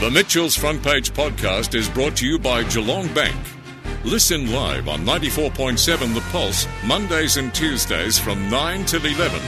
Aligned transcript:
The 0.00 0.10
Mitchell's 0.10 0.56
Front 0.56 0.82
Page 0.82 1.12
podcast 1.12 1.74
is 1.74 1.86
brought 1.86 2.16
to 2.16 2.26
you 2.26 2.38
by 2.38 2.62
Geelong 2.64 3.12
Bank. 3.12 3.36
Listen 4.02 4.50
live 4.50 4.88
on 4.88 5.00
94.7 5.00 6.14
The 6.14 6.22
Pulse, 6.32 6.66
Mondays 6.86 7.36
and 7.36 7.54
Tuesdays 7.54 8.18
from 8.18 8.48
9 8.48 8.86
till 8.86 9.04
11. 9.04 9.38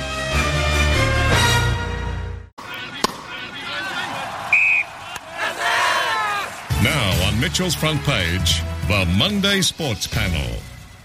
Now 6.85 7.29
on 7.29 7.41
Mitchell's 7.41 7.75
Front 7.75 8.03
Page, 8.03 8.61
the 8.89 9.11
Monday 9.17 9.63
Sports 9.63 10.07
Panel. 10.07 10.59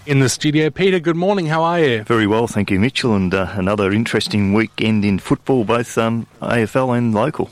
In 0.04 0.18
the 0.20 0.28
studio, 0.28 0.68
Peter, 0.68 1.00
good 1.00 1.16
morning. 1.16 1.46
How 1.46 1.62
are 1.62 1.80
you? 1.80 2.04
Very 2.04 2.26
well, 2.26 2.48
thank 2.48 2.70
you, 2.70 2.78
Mitchell. 2.78 3.14
And 3.14 3.32
uh, 3.32 3.48
another 3.52 3.92
interesting 3.92 4.52
weekend 4.52 5.06
in 5.06 5.18
football, 5.18 5.64
both 5.64 5.96
um, 5.96 6.26
AFL 6.42 6.98
and 6.98 7.14
local. 7.14 7.48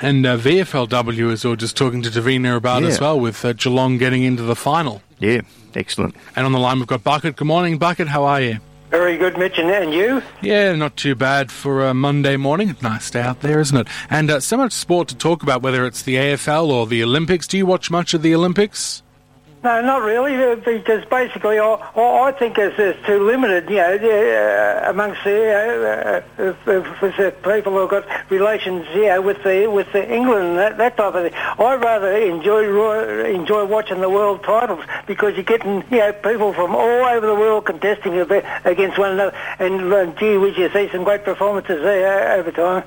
And 0.00 0.24
uh, 0.26 0.36
VFLW 0.38 1.30
is 1.30 1.44
all 1.44 1.56
just 1.56 1.76
talking 1.76 2.02
to 2.02 2.10
Davina 2.10 2.56
about 2.56 2.82
Yeah. 2.82 2.88
as 2.88 3.00
well, 3.00 3.20
with 3.20 3.44
uh, 3.44 3.52
Geelong 3.52 3.98
getting 3.98 4.22
into 4.22 4.42
the 4.42 4.56
final. 4.56 5.02
Yeah, 5.18 5.42
excellent. 5.74 6.16
And 6.34 6.46
on 6.46 6.52
the 6.52 6.58
line, 6.58 6.78
we've 6.78 6.86
got 6.86 7.04
Bucket. 7.04 7.36
Good 7.36 7.46
morning, 7.46 7.78
Bucket. 7.78 8.08
How 8.08 8.24
are 8.24 8.40
you? 8.40 8.58
Very 8.90 9.16
good, 9.16 9.38
Mitch, 9.38 9.58
and, 9.58 9.70
and 9.70 9.94
you? 9.94 10.22
Yeah, 10.42 10.74
not 10.74 10.96
too 10.96 11.14
bad 11.14 11.50
for 11.50 11.86
a 11.86 11.94
Monday 11.94 12.36
morning. 12.36 12.76
Nice 12.82 13.10
day 13.10 13.22
out 13.22 13.40
there, 13.40 13.60
isn't 13.60 13.76
it? 13.76 13.86
And 14.10 14.30
uh, 14.30 14.40
so 14.40 14.56
much 14.56 14.72
sport 14.72 15.08
to 15.08 15.16
talk 15.16 15.42
about, 15.42 15.62
whether 15.62 15.86
it's 15.86 16.02
the 16.02 16.16
AFL 16.16 16.66
or 16.68 16.86
the 16.86 17.02
Olympics. 17.02 17.46
Do 17.46 17.56
you 17.56 17.64
watch 17.64 17.90
much 17.90 18.12
of 18.12 18.20
the 18.22 18.34
Olympics? 18.34 19.02
No, 19.64 19.80
not 19.80 20.02
really, 20.02 20.34
uh, 20.34 20.56
because 20.56 21.04
basically 21.04 21.60
I, 21.60 21.74
I 21.94 22.32
think 22.36 22.58
it's, 22.58 22.76
it's 22.80 23.06
too 23.06 23.24
limited, 23.24 23.70
you 23.70 23.76
know, 23.76 23.94
uh, 23.94 24.90
amongst 24.90 25.22
the, 25.22 26.24
uh, 26.36 26.42
uh, 26.42 27.30
people 27.30 27.72
who've 27.72 27.88
got 27.88 28.04
relations, 28.28 28.88
you 28.92 29.06
know, 29.06 29.22
with 29.22 29.44
the 29.44 29.68
with 29.68 29.92
the 29.92 30.12
England 30.12 30.48
and 30.48 30.58
that, 30.58 30.78
that 30.78 30.96
type 30.96 31.14
of 31.14 31.30
thing. 31.30 31.34
I 31.34 31.76
rather 31.76 32.12
enjoy 32.16 33.24
enjoy 33.24 33.64
watching 33.64 34.00
the 34.00 34.10
world 34.10 34.42
titles 34.42 34.84
because 35.06 35.34
you're 35.36 35.44
getting, 35.44 35.84
you 35.92 35.98
know, 35.98 36.12
people 36.12 36.52
from 36.52 36.74
all 36.74 37.04
over 37.04 37.24
the 37.24 37.36
world 37.36 37.64
contesting 37.64 38.18
against 38.18 38.98
one 38.98 39.12
another, 39.12 39.36
and 39.60 40.18
gee 40.18 40.38
whiz, 40.38 40.58
you 40.58 40.70
see 40.72 40.88
some 40.90 41.04
great 41.04 41.22
performances 41.22 41.80
there 41.82 42.32
over 42.32 42.50
time. 42.50 42.82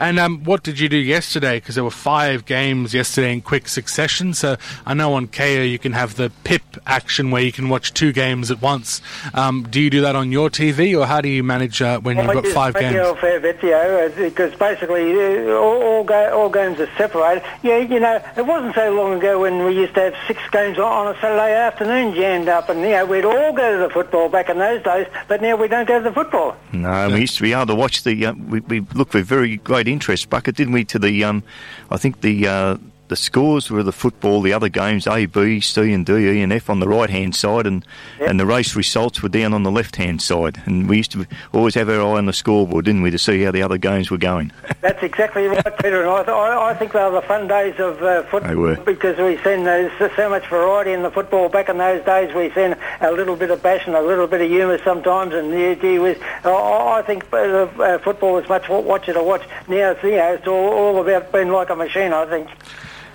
And 0.00 0.18
um, 0.18 0.42
what 0.44 0.62
did 0.62 0.80
you 0.80 0.88
do 0.88 0.96
yesterday? 0.96 1.58
Because 1.58 1.74
there 1.74 1.84
were 1.84 1.90
five 1.90 2.46
games 2.46 2.94
yesterday 2.94 3.32
in 3.34 3.42
quick 3.42 3.68
succession. 3.68 4.32
So 4.32 4.56
I 4.86 4.94
know 4.94 5.12
on 5.12 5.28
Kayo 5.28 5.70
you 5.70 5.78
can 5.78 5.92
have 5.92 6.16
the 6.16 6.32
PIP 6.44 6.62
action 6.86 7.30
where 7.30 7.42
you 7.42 7.52
can 7.52 7.68
watch 7.68 7.92
two 7.92 8.12
games 8.12 8.50
at 8.50 8.62
once. 8.62 9.02
Um, 9.34 9.66
do 9.70 9.78
you 9.80 9.90
do 9.90 10.00
that 10.00 10.16
on 10.16 10.32
your 10.32 10.48
TV, 10.48 10.98
or 10.98 11.06
how 11.06 11.20
do 11.20 11.28
you 11.28 11.42
manage 11.44 11.82
uh, 11.82 12.00
when 12.00 12.16
you've 12.16 12.26
got 12.32 12.44
it's 12.46 12.54
five 12.54 12.74
games? 12.74 12.96
A 12.96 13.14
fair 13.16 13.40
bit, 13.40 13.62
you 13.62 13.70
know, 13.70 14.06
uh, 14.06 14.16
because 14.16 14.54
basically 14.54 15.12
uh, 15.12 15.52
all, 15.54 15.82
all, 15.82 16.04
ga- 16.04 16.30
all 16.30 16.48
games 16.48 16.80
are 16.80 16.88
separated. 16.96 17.44
Yeah, 17.62 17.78
you 17.78 18.00
know, 18.00 18.22
it 18.36 18.46
wasn't 18.46 18.74
so 18.74 18.92
long 18.94 19.18
ago 19.18 19.40
when 19.40 19.64
we 19.64 19.74
used 19.76 19.94
to 19.94 20.00
have 20.00 20.14
six 20.26 20.40
games 20.50 20.78
on- 20.78 20.90
on 21.08 21.14
a 21.14 21.20
Saturday 21.20 21.52
afternoon 21.54 22.14
jammed 22.14 22.48
up, 22.48 22.70
and 22.70 22.80
you 22.80 22.90
know, 22.90 23.04
we'd 23.04 23.26
all 23.26 23.52
go 23.52 23.76
to 23.76 23.82
the 23.86 23.90
football 23.92 24.28
back 24.30 24.48
in 24.48 24.56
those 24.58 24.82
days. 24.82 25.06
But 25.28 25.42
now 25.42 25.56
we 25.56 25.68
don't 25.68 25.86
go 25.86 25.98
to 25.98 26.04
the 26.04 26.12
football. 26.14 26.56
No, 26.72 27.08
we 27.10 27.20
used 27.20 27.36
to 27.36 27.42
be 27.42 27.52
able 27.52 27.66
to 27.66 27.74
watch 27.74 28.02
the. 28.04 28.26
Uh, 28.26 28.32
we, 28.48 28.60
we 28.60 28.80
looked 28.94 29.12
with 29.12 29.26
very 29.26 29.56
great 29.58 29.88
interest, 29.92 30.30
Bucket, 30.30 30.56
didn't 30.56 30.72
we? 30.72 30.84
To 30.86 30.98
the, 30.98 31.24
um, 31.24 31.42
I 31.90 31.96
think 31.96 32.20
the 32.20 32.46
uh, 32.46 32.76
the 33.10 33.16
scores 33.16 33.72
were 33.72 33.82
the 33.82 33.92
football, 33.92 34.40
the 34.40 34.52
other 34.52 34.68
games 34.68 35.04
A, 35.08 35.26
B, 35.26 35.60
C, 35.60 35.92
and 35.92 36.06
D, 36.06 36.12
E, 36.12 36.42
and 36.42 36.52
F 36.52 36.70
on 36.70 36.78
the 36.78 36.86
right 36.86 37.10
hand 37.10 37.34
side, 37.34 37.66
and 37.66 37.84
and 38.20 38.38
the 38.38 38.46
race 38.46 38.76
results 38.76 39.20
were 39.20 39.28
down 39.28 39.52
on 39.52 39.64
the 39.64 39.70
left 39.70 39.96
hand 39.96 40.22
side. 40.22 40.62
And 40.64 40.88
we 40.88 40.98
used 40.98 41.10
to 41.12 41.26
always 41.52 41.74
have 41.74 41.88
our 41.88 42.00
eye 42.00 42.18
on 42.18 42.26
the 42.26 42.32
scoreboard, 42.32 42.84
didn't 42.84 43.02
we, 43.02 43.10
to 43.10 43.18
see 43.18 43.42
how 43.42 43.50
the 43.50 43.62
other 43.62 43.78
games 43.78 44.12
were 44.12 44.16
going. 44.16 44.52
That's 44.80 45.02
exactly 45.02 45.48
right, 45.48 45.76
Peter. 45.78 46.02
And 46.02 46.10
I, 46.10 46.22
th- 46.22 46.28
I, 46.28 46.70
I 46.70 46.74
think 46.74 46.92
they 46.92 47.00
were 47.00 47.10
the 47.10 47.22
fun 47.22 47.48
days 47.48 47.74
of 47.80 48.00
uh, 48.00 48.22
football 48.22 48.76
because 48.84 49.18
we've 49.18 49.42
seen 49.42 49.64
there's 49.64 49.92
so 50.14 50.28
much 50.30 50.46
variety 50.46 50.92
in 50.92 51.02
the 51.02 51.10
football. 51.10 51.48
Back 51.48 51.68
in 51.68 51.78
those 51.78 52.04
days, 52.04 52.32
we've 52.32 52.54
seen 52.54 52.76
a 53.00 53.10
little 53.10 53.34
bit 53.34 53.50
of 53.50 53.60
passion, 53.60 53.96
a 53.96 54.02
little 54.02 54.28
bit 54.28 54.40
of 54.40 54.48
humour 54.48 54.78
sometimes, 54.84 55.34
and 55.34 55.50
yeah, 55.50 55.74
gee 55.74 55.98
whiz, 55.98 56.18
I, 56.44 57.02
think 57.04 57.26
uh, 57.32 57.36
uh, 57.36 57.98
football 57.98 58.38
is 58.38 58.48
much 58.48 58.70
it 58.70 59.12
to 59.14 59.22
watch. 59.24 59.42
Now, 59.66 59.90
it's, 59.90 60.02
you 60.04 60.12
know, 60.12 60.34
it's 60.34 60.46
all, 60.46 60.68
all 60.68 61.00
about 61.00 61.32
being 61.32 61.50
like 61.50 61.70
a 61.70 61.76
machine. 61.76 62.12
I 62.12 62.24
think. 62.26 62.48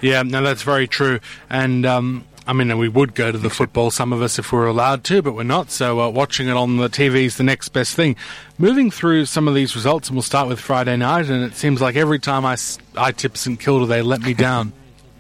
Yeah, 0.02 0.24
no, 0.24 0.42
that's 0.42 0.64
very 0.64 0.88
true. 0.88 1.20
And 1.50 1.86
um, 1.86 2.26
I 2.48 2.54
mean, 2.54 2.78
we 2.78 2.90
would 2.90 3.16
go 3.16 3.32
to 3.32 3.38
the 3.38 3.50
football, 3.50 3.90
some 3.90 4.14
of 4.14 4.22
us, 4.22 4.38
if 4.38 4.52
we 4.52 4.60
were 4.60 4.68
allowed 4.68 5.04
to, 5.06 5.22
but 5.22 5.34
we're 5.34 5.44
not. 5.44 5.72
So 5.72 6.00
uh, 6.00 6.10
watching 6.10 6.48
it 6.48 6.56
on 6.56 6.78
the 6.78 6.90
TV 6.90 7.26
is 7.26 7.38
the 7.38 7.44
next 7.44 7.70
best 7.70 7.96
thing. 7.96 8.16
Moving 8.60 8.92
through 8.92 9.26
some 9.26 9.48
of 9.48 9.56
these 9.56 9.76
results, 9.76 10.10
and 10.10 10.16
we'll 10.16 10.24
start 10.24 10.48
with 10.48 10.60
Friday 10.60 10.96
night. 10.96 11.28
And 11.28 11.44
it 11.44 11.56
seems 11.56 11.82
like 11.82 11.96
every 11.96 12.20
time 12.20 12.46
I, 12.46 12.56
I 12.96 13.12
tip 13.12 13.36
St 13.36 13.60
Kilda, 13.60 13.88
they 13.88 14.02
let 14.02 14.22
me 14.22 14.34
down. 14.34 14.74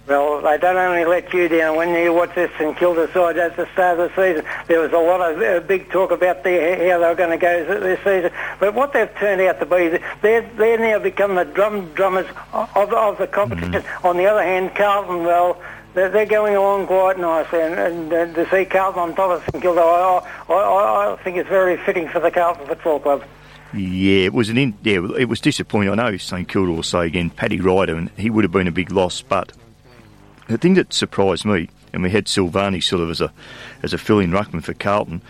Well, 0.07 0.41
they 0.41 0.59
don't 0.59 0.77
only 0.77 1.03
let 1.03 1.33
you 1.33 1.47
down. 1.47 1.77
When 1.77 1.89
you 1.89 2.13
watch 2.13 2.35
this 2.35 2.51
St 2.59 2.77
Kilda 2.77 3.11
side 3.11 3.39
at 3.39 3.57
the 3.57 3.67
start 3.73 3.99
of 3.99 4.13
the 4.13 4.15
season, 4.15 4.45
there 4.67 4.79
was 4.79 4.91
a 4.91 4.99
lot 4.99 5.19
of 5.19 5.41
uh, 5.41 5.65
big 5.65 5.89
talk 5.89 6.11
about 6.11 6.43
the, 6.43 6.51
how 6.51 6.99
they 6.99 7.07
were 7.07 7.15
going 7.15 7.31
to 7.31 7.37
go 7.37 7.79
this 7.79 7.97
season. 8.03 8.31
But 8.59 8.75
what 8.75 8.93
they've 8.93 9.13
turned 9.15 9.41
out 9.41 9.59
to 9.59 9.65
be, 9.65 9.97
they're, 10.21 10.41
they're 10.41 10.77
now 10.77 10.99
become 10.99 11.33
the 11.33 11.43
drum 11.43 11.91
drummers 11.95 12.27
of, 12.53 12.93
of 12.93 13.17
the 13.17 13.25
competition. 13.25 13.83
On 14.03 14.15
the 14.15 14.27
other 14.27 14.43
hand, 14.43 14.75
Carlton, 14.75 15.23
well, 15.23 15.59
they're, 15.95 16.09
they're 16.09 16.27
going 16.27 16.55
along 16.55 16.85
quite 16.85 17.17
nicely. 17.17 17.61
And, 17.61 17.73
and 17.73 18.13
uh, 18.13 18.43
to 18.43 18.49
see 18.51 18.65
Carlton 18.65 19.01
on 19.01 19.15
top 19.15 19.31
of 19.31 19.43
St 19.49 19.63
Kilda, 19.63 19.81
I, 19.81 20.21
I, 20.49 20.53
I, 20.53 21.13
I 21.13 21.23
think 21.23 21.37
it's 21.37 21.49
very 21.49 21.77
fitting 21.77 22.09
for 22.09 22.19
the 22.19 22.29
Carlton 22.29 22.67
Football 22.67 22.99
Club. 22.99 23.23
Yeah, 23.73 24.25
it 24.25 24.33
was 24.33 24.49
an 24.49 24.57
in, 24.59 24.77
yeah, 24.83 25.05
it 25.17 25.27
was 25.27 25.41
disappointing. 25.41 25.89
I 25.89 25.95
know 25.95 26.15
St 26.17 26.47
Kilda 26.47 26.71
will 26.71 26.83
say 26.83 27.07
again, 27.07 27.31
Paddy 27.31 27.59
Ryder, 27.59 27.95
and 27.95 28.11
he 28.11 28.29
would 28.29 28.43
have 28.43 28.51
been 28.51 28.67
a 28.67 28.71
big 28.71 28.91
loss. 28.91 29.21
But 29.21 29.51
the 30.47 30.57
thing 30.57 30.75
that 30.75 30.93
surprised 30.93 31.45
me, 31.45 31.69
and 31.93 32.03
we 32.03 32.09
had 32.11 32.25
Silvagni 32.25 32.83
sort 32.83 33.01
of 33.01 33.09
as 33.09 33.21
a 33.21 33.31
as 33.83 33.93
a 33.93 33.97
fill-in 33.97 34.31
ruckman 34.31 34.63
for 34.63 34.73
Carlton, 34.73 35.21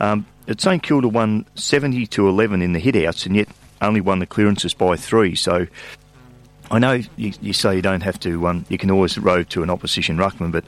um, 0.00 0.26
that 0.46 0.60
St 0.60 0.82
Kilda 0.82 1.08
won 1.08 1.44
seventy 1.54 2.06
to 2.08 2.28
eleven 2.28 2.62
in 2.62 2.72
the 2.72 2.78
hit-outs, 2.80 3.26
and 3.26 3.36
yet 3.36 3.48
only 3.80 4.00
won 4.00 4.18
the 4.20 4.26
clearances 4.26 4.74
by 4.74 4.96
three. 4.96 5.34
So. 5.34 5.66
I 6.70 6.78
know 6.78 7.00
you, 7.16 7.32
you 7.42 7.52
say 7.52 7.76
you 7.76 7.82
don't 7.82 8.00
have 8.02 8.18
to. 8.20 8.46
Um, 8.48 8.64
you 8.70 8.78
can 8.78 8.90
always 8.90 9.18
rove 9.18 9.46
to 9.50 9.62
an 9.62 9.68
opposition 9.68 10.16
ruckman, 10.16 10.52
but 10.52 10.64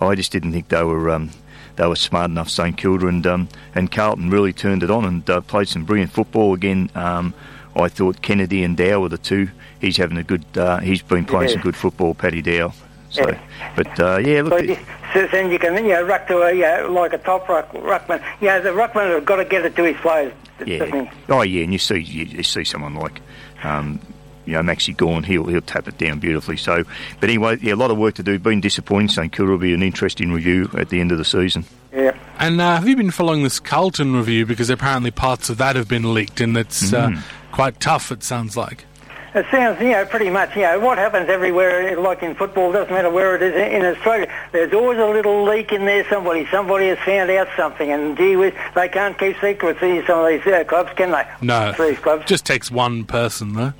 I 0.00 0.16
just 0.16 0.32
didn't 0.32 0.50
think 0.50 0.68
they 0.68 0.82
were 0.82 1.10
um, 1.10 1.30
they 1.76 1.86
were 1.86 1.94
smart 1.94 2.28
enough. 2.28 2.48
St 2.50 2.76
Kilda 2.76 3.06
and 3.06 3.24
um, 3.24 3.48
and 3.72 3.92
Carlton 3.92 4.30
really 4.30 4.52
turned 4.52 4.82
it 4.82 4.90
on 4.90 5.04
and 5.04 5.30
uh, 5.30 5.42
played 5.42 5.68
some 5.68 5.84
brilliant 5.84 6.10
football 6.10 6.54
again. 6.54 6.90
Um, 6.96 7.34
I 7.76 7.88
thought 7.88 8.20
Kennedy 8.20 8.64
and 8.64 8.76
Dow 8.76 8.98
were 9.00 9.08
the 9.08 9.18
two. 9.18 9.48
He's 9.80 9.96
having 9.96 10.16
a 10.16 10.24
good. 10.24 10.44
Uh, 10.56 10.80
he's 10.80 11.02
been 11.02 11.24
playing 11.24 11.50
Yeah. 11.50 11.52
some 11.54 11.62
good 11.62 11.76
football, 11.76 12.14
Paddy 12.14 12.42
Dow. 12.42 12.72
So, 13.14 13.28
Yeah. 13.28 13.72
but 13.76 14.00
uh, 14.00 14.18
yeah, 14.18 14.42
look. 14.42 14.52
So, 14.58 14.64
you- 14.64 14.78
so 15.12 15.26
then 15.28 15.50
you 15.50 15.58
can, 15.60 15.76
you 15.76 15.92
know, 15.92 16.02
ruck 16.02 16.26
to 16.26 16.38
a, 16.42 16.52
you 16.52 16.62
know, 16.62 16.88
like 16.92 17.12
a 17.12 17.18
top 17.18 17.48
ruck, 17.48 17.70
ruckman. 17.72 18.20
You 18.40 18.48
know, 18.48 18.60
the 18.60 18.70
ruckman 18.70 19.10
have 19.14 19.24
got 19.24 19.36
to 19.36 19.44
get 19.44 19.64
it 19.64 19.76
to 19.76 19.84
his 19.84 19.96
players, 19.98 20.32
Yeah. 20.66 21.08
Oh 21.28 21.42
yeah, 21.42 21.62
and 21.62 21.72
you 21.72 21.78
see 21.78 21.98
you, 22.00 22.24
you 22.24 22.42
see 22.42 22.64
someone 22.64 22.94
like 22.94 23.20
um, 23.62 24.00
you 24.44 24.54
know 24.54 24.60
Maxi 24.62 24.94
Gawn, 24.96 25.22
he'll 25.22 25.46
he'll 25.46 25.60
tap 25.60 25.86
it 25.88 25.98
down 25.98 26.18
beautifully. 26.18 26.56
So, 26.56 26.82
but 27.20 27.28
anyway, 27.30 27.58
yeah, 27.62 27.74
a 27.74 27.76
lot 27.76 27.90
of 27.92 27.96
work 27.98 28.14
to 28.14 28.22
do. 28.24 28.38
Been 28.40 28.60
disappointing. 28.60 29.08
St 29.08 29.32
Kilda 29.32 29.52
will 29.52 29.58
be 29.58 29.72
an 29.72 29.82
interesting 29.84 30.32
review 30.32 30.68
at 30.76 30.88
the 30.88 31.00
end 31.00 31.12
of 31.12 31.18
the 31.18 31.24
season. 31.24 31.64
Yeah. 31.92 32.16
And 32.40 32.60
uh, 32.60 32.74
have 32.74 32.88
you 32.88 32.96
been 32.96 33.12
following 33.12 33.44
this 33.44 33.60
Carlton 33.60 34.16
review? 34.16 34.44
Because 34.46 34.68
apparently 34.68 35.12
parts 35.12 35.48
of 35.48 35.58
that 35.58 35.76
have 35.76 35.86
been 35.86 36.12
leaked, 36.12 36.40
and 36.40 36.56
it's 36.56 36.92
uh, 36.92 37.12
quite 37.52 37.78
tough, 37.78 38.10
it 38.10 38.24
sounds 38.24 38.56
like. 38.56 38.84
It 39.34 39.46
sounds, 39.50 39.80
you 39.80 39.90
know, 39.90 40.04
pretty 40.04 40.30
much, 40.30 40.54
you 40.54 40.62
know, 40.62 40.78
what 40.78 40.96
happens 40.96 41.28
everywhere, 41.28 41.98
like 41.98 42.22
in 42.22 42.36
football, 42.36 42.70
doesn't 42.70 42.92
matter 42.94 43.10
where 43.10 43.34
it 43.34 43.42
is 43.42 43.54
in 43.54 43.84
Australia. 43.84 44.32
There's 44.52 44.72
always 44.72 44.98
a 45.00 45.06
little 45.06 45.42
leak 45.42 45.72
in 45.72 45.86
there. 45.86 46.08
Somebody, 46.08 46.46
somebody 46.52 46.86
has 46.86 46.98
found 46.98 47.30
out 47.30 47.48
something, 47.56 47.90
and 47.90 48.16
gee 48.16 48.36
whiz, 48.36 48.54
they 48.76 48.88
can't 48.88 49.18
keep 49.18 49.36
secrets. 49.40 49.80
These 49.80 50.06
some 50.06 50.20
of 50.20 50.28
these 50.28 50.46
uh, 50.46 50.62
clubs, 50.62 50.92
can 50.94 51.10
they? 51.10 51.26
No, 51.42 51.72
these 51.72 51.98
clubs. 51.98 52.26
just 52.26 52.46
takes 52.46 52.70
one 52.70 53.04
person, 53.04 53.54
though. 53.54 53.72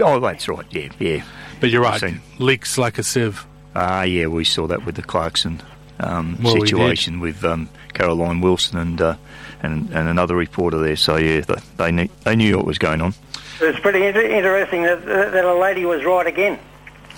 Oh, 0.00 0.18
that's 0.18 0.48
right. 0.48 0.66
Yeah, 0.70 0.88
yeah. 0.98 1.22
But 1.60 1.70
you're 1.70 1.82
right, 1.82 2.14
leaks 2.38 2.76
like 2.76 2.98
a 2.98 3.04
sieve. 3.04 3.46
Ah, 3.76 4.02
yeah, 4.02 4.26
we 4.26 4.42
saw 4.42 4.66
that 4.66 4.84
with 4.84 4.96
the 4.96 5.02
Clarkson 5.02 5.62
um, 6.00 6.38
Well, 6.42 6.54
situation 6.54 7.20
with 7.20 7.44
um, 7.44 7.68
Caroline 7.94 8.40
Wilson 8.40 8.78
and, 8.78 9.00
uh, 9.00 9.16
and 9.62 9.90
and 9.90 10.08
another 10.08 10.36
reporter 10.36 10.78
there. 10.78 10.96
So 10.96 11.16
yeah, 11.16 11.40
they 11.40 11.54
they 11.76 11.92
knew, 11.92 12.08
they 12.24 12.36
knew 12.36 12.56
what 12.56 12.66
was 12.66 12.78
going 12.78 13.00
on. 13.00 13.14
It's 13.60 13.80
pretty 13.80 14.06
inter- 14.06 14.20
interesting 14.20 14.82
that, 14.82 15.04
that 15.04 15.44
a 15.44 15.54
lady 15.54 15.84
was 15.84 16.04
right 16.04 16.26
again. 16.26 16.58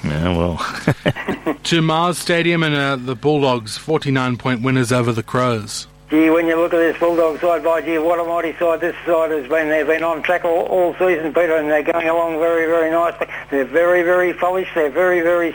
Yeah, 0.03 0.37
well, 0.37 1.57
To 1.65 1.83
Mars 1.83 2.17
Stadium 2.17 2.63
and 2.63 2.75
uh, 2.75 2.97
the 2.97 3.15
Bulldogs, 3.15 3.77
49 3.77 4.39
point 4.39 4.63
winners 4.63 4.93
over 4.93 5.13
the 5.13 5.23
Crows. 5.23 5.87
Gee, 6.09 6.31
when 6.31 6.47
you 6.47 6.57
look 6.57 6.75
at 6.75 6.79
this 6.79 6.99
Bulldog 6.99 7.39
side, 7.41 7.63
by 7.63 7.83
gee, 7.83 7.99
what 7.99 8.19
a 8.19 8.25
mighty 8.25 8.53
side 8.59 8.81
this 8.81 8.97
side 9.07 9.31
has 9.31 9.47
been. 9.49 9.69
They've 9.69 9.87
been 9.87 10.03
on 10.03 10.23
track 10.23 10.45
all, 10.45 10.67
all 10.67 10.95
season, 10.95 11.33
Peter, 11.33 11.55
and 11.57 11.71
they're 11.71 11.85
going 11.85 12.09
along 12.09 12.39
very, 12.39 12.67
very 12.67 12.91
nicely. 12.91 13.29
They're 13.51 13.65
very, 13.65 14.03
very 14.03 14.35
polished. 14.35 14.73
They're 14.75 14.91
very, 14.91 15.21
very 15.21 15.55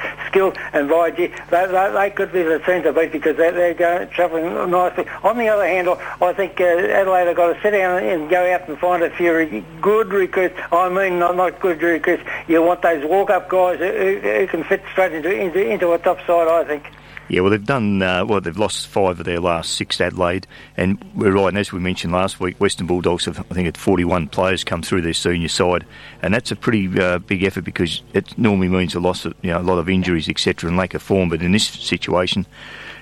sk- 0.00 0.30
skill, 0.30 0.54
and 0.72 0.88
by 0.88 1.10
they, 1.10 1.26
they, 1.50 1.90
they 1.92 2.10
could 2.10 2.32
be 2.32 2.42
the 2.42 2.58
team 2.60 2.82
to 2.82 2.92
beat 2.92 3.12
because 3.12 3.36
they're, 3.36 3.52
they're 3.52 3.74
going, 3.74 4.08
travelling 4.10 4.70
nicely. 4.70 5.06
On 5.22 5.36
the 5.36 5.48
other 5.48 5.66
hand, 5.66 5.88
I 6.20 6.32
think 6.32 6.60
uh, 6.60 6.64
Adelaide 6.64 7.26
have 7.26 7.36
got 7.36 7.54
to 7.54 7.62
sit 7.62 7.72
down 7.72 8.02
and 8.02 8.30
go 8.30 8.52
out 8.52 8.68
and 8.68 8.78
find 8.78 9.02
a 9.02 9.10
few 9.10 9.64
good 9.80 10.08
recruits. 10.12 10.58
I 10.72 10.88
mean, 10.88 11.18
not, 11.18 11.36
not 11.36 11.60
good 11.60 11.82
recruits. 11.82 12.22
You 12.48 12.62
want 12.62 12.82
those 12.82 13.04
walk-up 13.04 13.48
guys 13.48 13.78
who, 13.78 14.18
who 14.20 14.46
can 14.46 14.64
fit 14.64 14.82
straight 14.92 15.12
into, 15.12 15.32
into, 15.32 15.66
into 15.66 15.92
a 15.92 15.98
top 15.98 16.18
side, 16.26 16.48
I 16.48 16.64
think. 16.64 16.90
Yeah, 17.30 17.42
well, 17.42 17.50
they've 17.50 17.64
done 17.64 18.02
uh, 18.02 18.24
well. 18.26 18.40
They've 18.40 18.58
lost 18.58 18.88
five 18.88 19.20
of 19.20 19.24
their 19.24 19.38
last 19.38 19.74
six 19.74 20.00
Adelaide, 20.00 20.48
and 20.76 20.98
we're 21.14 21.30
right. 21.30 21.46
And 21.46 21.58
as 21.58 21.72
we 21.72 21.78
mentioned 21.78 22.12
last 22.12 22.40
week, 22.40 22.58
Western 22.58 22.88
Bulldogs 22.88 23.26
have, 23.26 23.38
I 23.38 23.54
think, 23.54 23.66
had 23.66 23.78
41 23.78 24.26
players 24.28 24.64
come 24.64 24.82
through 24.82 25.02
their 25.02 25.14
senior 25.14 25.46
side, 25.46 25.86
and 26.22 26.34
that's 26.34 26.50
a 26.50 26.56
pretty 26.56 26.88
uh, 27.00 27.20
big 27.20 27.44
effort 27.44 27.62
because 27.62 28.02
it 28.14 28.36
normally 28.36 28.66
means 28.66 28.96
a 28.96 29.00
loss, 29.00 29.24
of, 29.26 29.34
you 29.42 29.52
know, 29.52 29.60
a 29.60 29.62
lot 29.62 29.78
of 29.78 29.88
injuries, 29.88 30.28
etc., 30.28 30.68
and 30.68 30.76
lack 30.76 30.92
of 30.92 31.02
form. 31.02 31.28
But 31.28 31.40
in 31.40 31.52
this 31.52 31.68
situation, 31.68 32.46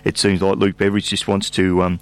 it 0.05 0.19
seems 0.19 0.43
like 0.43 0.59
Luke 0.59 0.77
Beveridge 0.77 1.09
just 1.09 1.27
wants 1.27 1.49
to. 1.51 1.83
Um, 1.83 2.01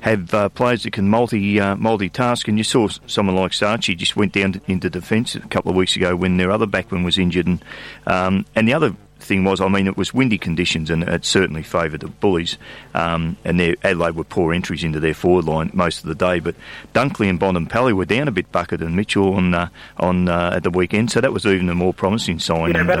have 0.00 0.32
uh, 0.34 0.48
players 0.50 0.84
that 0.84 0.92
can 0.92 1.08
multi 1.08 1.58
uh, 1.58 1.74
multitask, 1.74 2.46
and 2.48 2.58
you 2.58 2.64
saw 2.64 2.86
someone 3.06 3.34
like 3.34 3.50
Schache 3.50 3.96
just 3.96 4.14
went 4.14 4.32
down 4.32 4.52
to, 4.52 4.60
into 4.68 4.88
defence 4.88 5.34
a 5.34 5.40
couple 5.40 5.70
of 5.70 5.76
weeks 5.76 5.96
ago 5.96 6.14
when 6.14 6.36
their 6.36 6.50
other 6.50 6.66
backman 6.66 7.04
was 7.04 7.18
injured, 7.18 7.46
and 7.46 7.64
um, 8.06 8.44
and 8.54 8.68
the 8.68 8.74
other 8.74 8.94
thing 9.26 9.44
was, 9.44 9.60
I 9.60 9.68
mean, 9.68 9.86
it 9.86 9.96
was 9.96 10.14
windy 10.14 10.38
conditions 10.38 10.90
and 10.90 11.02
it 11.02 11.24
certainly 11.24 11.62
favoured 11.62 12.00
the 12.00 12.08
Bullies. 12.08 12.56
Um, 12.94 13.36
and 13.44 13.60
their, 13.60 13.74
Adelaide 13.82 14.16
were 14.16 14.24
poor 14.24 14.52
entries 14.52 14.84
into 14.84 15.00
their 15.00 15.14
forward 15.14 15.44
line 15.44 15.70
most 15.74 16.00
of 16.00 16.06
the 16.08 16.14
day. 16.14 16.40
But 16.40 16.54
Dunkley 16.94 17.28
and 17.28 17.38
Bontempelli 17.38 17.92
were 17.92 18.04
down 18.04 18.28
a 18.28 18.32
bit 18.32 18.50
bucket 18.52 18.80
than 18.80 18.96
Mitchell 18.96 19.34
on 19.34 19.54
uh, 19.54 19.68
on 19.98 20.28
uh, 20.28 20.52
at 20.54 20.62
the 20.62 20.70
weekend, 20.70 21.10
so 21.10 21.20
that 21.20 21.32
was 21.32 21.46
even 21.46 21.68
a 21.68 21.74
more 21.74 21.92
promising 21.92 22.38
sign. 22.38 22.74
Yeah, 22.74 22.80
and, 22.80 22.90
uh, 22.90 22.94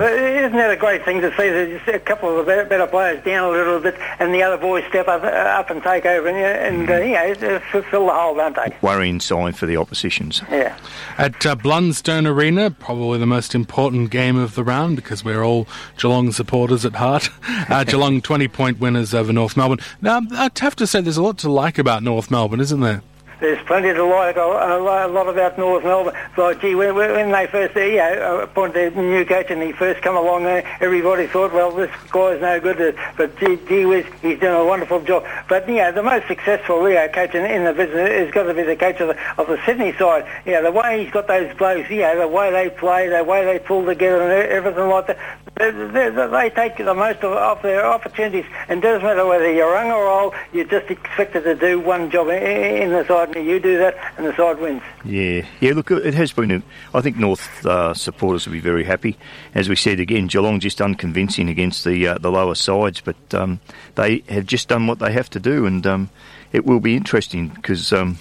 isn't 0.46 0.56
that 0.56 0.70
a 0.70 0.76
great 0.76 1.04
thing 1.04 1.20
to 1.20 1.30
see 1.36 1.48
that 1.48 1.94
a 1.94 1.98
couple 1.98 2.38
of 2.38 2.46
the 2.46 2.66
better 2.68 2.86
players 2.86 3.22
down 3.24 3.48
a 3.48 3.50
little 3.50 3.80
bit 3.80 3.96
and 4.18 4.32
the 4.32 4.42
other 4.42 4.56
boys 4.56 4.84
step 4.88 5.08
up, 5.08 5.22
uh, 5.22 5.26
up 5.26 5.70
and 5.70 5.82
take 5.82 6.06
over 6.06 6.28
and, 6.28 6.36
and 6.38 6.90
uh, 6.90 6.96
you 6.96 7.14
know, 7.14 7.58
fill 7.82 8.06
the 8.06 8.12
hole, 8.12 8.34
don't 8.34 8.54
they? 8.54 8.76
Worrying 8.80 9.20
sign 9.20 9.52
for 9.52 9.66
the 9.66 9.76
oppositions. 9.76 10.42
Yeah. 10.50 10.78
At 11.18 11.44
uh, 11.44 11.56
Blundstone 11.56 12.26
Arena, 12.26 12.70
probably 12.70 13.18
the 13.18 13.26
most 13.26 13.54
important 13.54 14.10
game 14.10 14.36
of 14.36 14.54
the 14.54 14.64
round 14.64 14.96
because 14.96 15.24
we're 15.24 15.44
all 15.44 15.66
Geelong 15.98 16.32
supporters 16.32 16.84
at 16.84 16.94
heart. 16.94 17.28
Uh, 17.68 17.82
Geelong 17.82 18.20
20 18.20 18.46
point 18.48 18.78
winners 18.78 19.12
over 19.12 19.32
North 19.32 19.56
Melbourne. 19.56 19.80
Now, 20.00 20.20
I'd 20.32 20.56
have 20.58 20.76
to 20.76 20.86
say 20.86 21.00
there's 21.00 21.16
a 21.16 21.22
lot 21.22 21.38
to 21.38 21.50
like 21.50 21.78
about 21.78 22.02
North 22.02 22.30
Melbourne, 22.30 22.60
isn't 22.60 22.80
there? 22.80 23.02
There's 23.38 23.62
plenty 23.66 23.92
to 23.92 24.04
like 24.04 24.36
a, 24.36 24.40
lot 24.40 25.28
about 25.28 25.58
North 25.58 25.84
Melbourne. 25.84 26.14
Like, 26.38 26.60
gee, 26.62 26.74
when, 26.74 26.94
when 26.94 27.30
they 27.30 27.46
first, 27.46 27.76
you 27.76 27.96
know, 27.96 28.40
appointed 28.40 28.94
the 28.94 29.02
new 29.02 29.26
coach 29.26 29.50
and 29.50 29.62
he 29.62 29.72
first 29.72 30.00
come 30.00 30.16
along 30.16 30.44
there, 30.44 30.66
everybody 30.80 31.26
thought, 31.26 31.52
well, 31.52 31.70
this 31.70 31.90
guy's 32.10 32.40
no 32.40 32.58
good. 32.60 32.80
Uh, 32.80 33.12
but 33.18 33.38
gee, 33.38 33.58
gee 33.68 33.84
whiz, 33.84 34.06
he's 34.22 34.40
doing 34.40 34.54
a 34.54 34.64
wonderful 34.64 35.02
job. 35.02 35.26
But, 35.50 35.68
you 35.68 35.76
know, 35.76 35.92
the 35.92 36.02
most 36.02 36.26
successful, 36.28 36.88
you 36.88 36.94
know, 36.94 37.08
coach 37.08 37.34
in, 37.34 37.44
in 37.44 37.64
the 37.64 37.74
business 37.74 38.08
has 38.08 38.30
got 38.32 38.44
to 38.44 38.54
be 38.54 38.62
the 38.62 38.76
coach 38.76 39.00
of 39.00 39.08
the, 39.08 39.32
of 39.38 39.48
the 39.48 39.60
Sydney 39.66 39.92
side. 39.98 40.26
You 40.46 40.52
know, 40.52 40.62
the 40.62 40.72
way 40.72 41.04
he's 41.04 41.12
got 41.12 41.28
those 41.28 41.54
blokes, 41.58 41.90
you 41.90 41.98
know, 41.98 42.18
the 42.18 42.28
way 42.28 42.50
they 42.50 42.70
play, 42.70 43.08
the 43.08 43.22
way 43.22 43.44
they 43.44 43.58
pull 43.58 43.84
together 43.84 44.22
and 44.22 44.48
everything 44.48 44.88
like 44.88 45.08
that. 45.08 45.18
They, 45.56 45.70
they, 45.70 46.10
they 46.10 46.50
take 46.50 46.78
the 46.78 46.94
most 46.94 47.22
of, 47.22 47.32
of 47.32 47.60
their 47.60 47.84
opportunities. 47.84 48.46
And 48.68 48.80
doesn't 48.80 49.02
matter 49.02 49.26
whether 49.26 49.52
you're 49.52 49.74
young 49.74 49.90
or 49.90 50.06
old, 50.06 50.34
you're 50.54 50.64
just 50.64 50.90
expected 50.90 51.44
to 51.44 51.54
do 51.54 51.78
one 51.78 52.10
job 52.10 52.28
in, 52.28 52.42
in 52.42 52.90
the 52.90 53.04
side 53.06 53.25
side, 53.26 53.36
and 53.36 53.46
you 53.46 53.60
do 53.60 53.78
that, 53.78 53.96
and 54.16 54.26
the 54.26 54.36
side 54.36 54.58
wins. 54.58 54.82
Yeah, 55.04 55.46
yeah. 55.60 55.72
Look, 55.72 55.90
it 55.90 56.14
has 56.14 56.32
been. 56.32 56.50
A, 56.50 56.62
I 56.94 57.00
think 57.00 57.16
North 57.16 57.64
uh, 57.66 57.94
supporters 57.94 58.46
will 58.46 58.52
be 58.52 58.60
very 58.60 58.84
happy. 58.84 59.16
As 59.54 59.68
we 59.68 59.76
said 59.76 60.00
again, 60.00 60.26
Geelong 60.26 60.60
just 60.60 60.80
unconvincing 60.80 61.48
against 61.48 61.84
the 61.84 62.06
uh, 62.08 62.18
the 62.18 62.30
lower 62.30 62.54
sides, 62.54 63.00
but 63.00 63.16
um, 63.34 63.60
they 63.94 64.22
have 64.28 64.46
just 64.46 64.68
done 64.68 64.86
what 64.86 64.98
they 64.98 65.12
have 65.12 65.30
to 65.30 65.40
do, 65.40 65.66
and 65.66 65.86
um, 65.86 66.10
it 66.52 66.64
will 66.64 66.80
be 66.80 66.96
interesting 66.96 67.48
because. 67.48 67.92
Um, 67.92 68.18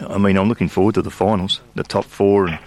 I 0.00 0.18
mean, 0.18 0.36
I'm 0.36 0.48
looking 0.48 0.68
forward 0.68 0.96
to 0.96 1.02
the 1.02 1.10
finals, 1.10 1.60
the 1.76 1.84
top 1.84 2.04
four 2.04 2.48
and 2.48 2.58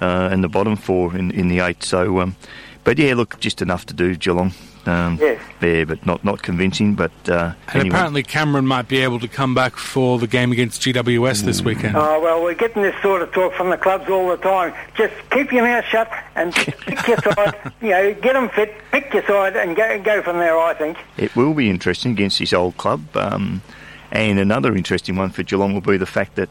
uh, 0.00 0.28
and 0.32 0.42
the 0.42 0.48
bottom 0.48 0.74
four 0.74 1.16
in, 1.16 1.30
in 1.30 1.46
the 1.46 1.60
eight. 1.60 1.84
So, 1.84 2.20
um, 2.20 2.34
but 2.82 2.98
yeah, 2.98 3.14
look, 3.14 3.38
just 3.38 3.62
enough 3.62 3.86
to 3.86 3.94
do 3.94 4.16
Geelong. 4.16 4.52
Um, 4.86 5.16
yes. 5.20 5.40
There, 5.60 5.86
but 5.86 6.04
not, 6.04 6.24
not 6.24 6.42
convincing. 6.42 6.94
But 6.94 7.12
uh, 7.28 7.54
And 7.68 7.76
anyway. 7.82 7.88
apparently 7.90 8.22
Cameron 8.22 8.66
might 8.66 8.88
be 8.88 8.98
able 8.98 9.20
to 9.20 9.28
come 9.28 9.54
back 9.54 9.76
for 9.76 10.18
the 10.18 10.26
game 10.26 10.50
against 10.52 10.82
GWS 10.82 11.42
this 11.42 11.62
weekend. 11.62 11.96
Oh, 11.96 12.20
well, 12.20 12.42
we're 12.42 12.54
getting 12.54 12.82
this 12.82 13.00
sort 13.02 13.22
of 13.22 13.32
talk 13.32 13.54
from 13.54 13.70
the 13.70 13.76
clubs 13.76 14.08
all 14.10 14.28
the 14.28 14.36
time. 14.36 14.74
Just 14.96 15.14
keep 15.30 15.52
your 15.52 15.62
mouth 15.64 15.84
shut 15.84 16.10
and 16.34 16.52
pick 16.54 17.06
your 17.06 17.18
side. 17.18 17.72
You 17.80 17.88
know, 17.90 18.14
get 18.14 18.32
them 18.32 18.48
fit, 18.50 18.74
pick 18.90 19.12
your 19.14 19.24
side, 19.26 19.56
and 19.56 19.76
go, 19.76 20.00
go 20.02 20.22
from 20.22 20.38
there, 20.38 20.58
I 20.58 20.74
think. 20.74 20.98
It 21.16 21.34
will 21.36 21.54
be 21.54 21.70
interesting 21.70 22.12
against 22.12 22.38
this 22.38 22.52
old 22.52 22.76
club. 22.76 23.16
Um, 23.16 23.62
and 24.10 24.38
another 24.38 24.74
interesting 24.76 25.16
one 25.16 25.30
for 25.30 25.42
Geelong 25.42 25.74
will 25.74 25.80
be 25.80 25.96
the 25.96 26.06
fact 26.06 26.34
that 26.36 26.48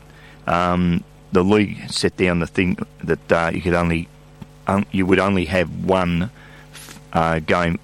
um, 0.47 1.03
the 1.31 1.43
league 1.43 1.91
set 1.91 2.17
down 2.17 2.39
the 2.39 2.47
thing 2.47 2.77
that 3.03 3.31
uh, 3.31 3.51
you 3.53 3.61
could 3.61 3.73
only 3.73 4.07
um, 4.67 4.85
you 4.91 5.05
would 5.05 5.19
only 5.19 5.45
have 5.45 5.85
one 5.85 6.29
uh, 7.13 7.39
game 7.39 7.79